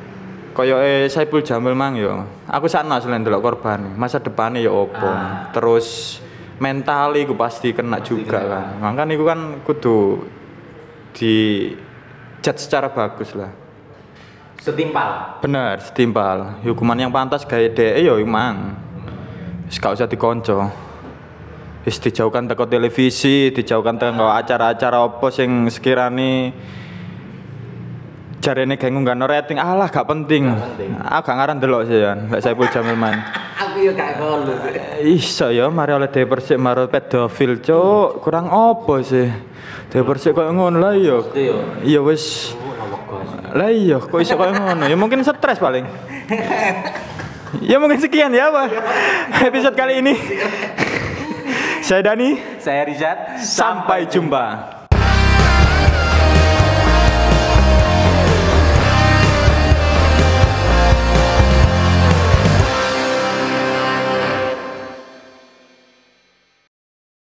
Kaya 0.51 0.83
eh 0.83 1.07
Saipul 1.07 1.47
Jamil 1.47 1.71
mang 1.71 1.95
yo. 1.95 2.27
Aku 2.51 2.67
sakno 2.67 2.99
asline 2.99 3.23
ndelok 3.23 3.39
korban. 3.39 3.95
Masa 3.95 4.19
depannya 4.19 4.59
ya 4.59 4.71
opo. 4.71 5.07
Ah. 5.07 5.47
Terus 5.55 6.19
mental 6.59 7.15
iku 7.15 7.39
pasti 7.39 7.71
kena 7.71 8.03
juga 8.03 8.43
kan. 8.43 8.65
Makanya 8.83 9.15
iku 9.15 9.23
kan 9.23 9.39
kudu 9.63 10.27
di 11.15 11.35
judge 12.43 12.67
secara 12.67 12.91
bagus 12.91 13.31
lah. 13.31 13.51
setimpal 14.61 15.41
Bener, 15.41 15.81
setimpal. 15.81 16.61
Hukuman 16.61 16.99
yang 16.99 17.09
pantas 17.09 17.47
dhek 17.47 17.73
ya 17.79 18.13
emang. 18.19 18.77
Wis 19.65 19.79
gak 19.79 19.97
usah 19.97 20.05
dikonco. 20.05 20.90
Wis 21.81 21.97
dijauhkan 21.97 22.45
teko 22.45 22.69
televisi, 22.69 23.49
dijauhkan 23.49 23.97
teko 23.97 24.29
acara-acara 24.29 25.01
opo 25.01 25.33
sing 25.33 25.65
sekirane 25.65 26.53
jarene 28.41 28.77
gawe 28.77 28.89
ngunggahno 28.89 29.25
rating 29.25 29.57
alah 29.57 29.89
gak 29.89 30.05
penting. 30.05 30.45
Aku 31.01 31.25
gak 31.25 31.35
ngaran 31.37 31.57
delok 31.57 31.89
sih 31.89 32.01
ya, 32.01 32.13
Mbak 32.17 32.41
Saipul 32.41 32.69
Jamil 32.69 32.97
man. 32.97 33.17
aku 33.61 33.87
ya 33.87 33.93
gak 33.93 34.17
ngono 34.17 34.51
Iso 35.05 35.53
ya 35.53 35.69
mari 35.69 35.93
oleh 35.93 36.09
dhewe 36.09 36.25
persik 36.29 36.57
maro 36.61 36.85
pedofil, 36.85 37.61
Cuk. 37.61 38.21
Kurang 38.25 38.49
opo 38.53 39.01
sih? 39.01 39.29
Dhewe 39.89 40.05
persik 40.05 40.37
koyo 40.37 40.53
ngono 40.53 40.77
lah 40.81 40.93
iya. 40.93 41.17
Yo. 41.33 41.57
Iya 41.81 41.99
wis 42.05 42.53
lah 43.51 43.73
iya, 43.73 43.97
kok 43.97 44.21
iso 44.21 44.37
koyo 44.37 44.53
ngono? 44.53 44.85
Ya 44.85 44.93
mungkin 44.93 45.25
stres 45.25 45.57
paling. 45.57 45.85
ya 47.73 47.81
mungkin 47.81 47.97
sekian 47.97 48.33
ya, 48.33 48.53
Pak. 48.53 48.69
Episode 49.49 49.75
kali 49.77 50.01
ini. 50.01 50.13
Saya 51.91 52.07
Dani, 52.07 52.39
saya 52.55 52.87
Rizat. 52.87 53.43
Sampai 53.43 54.07
jumpa. 54.07 54.80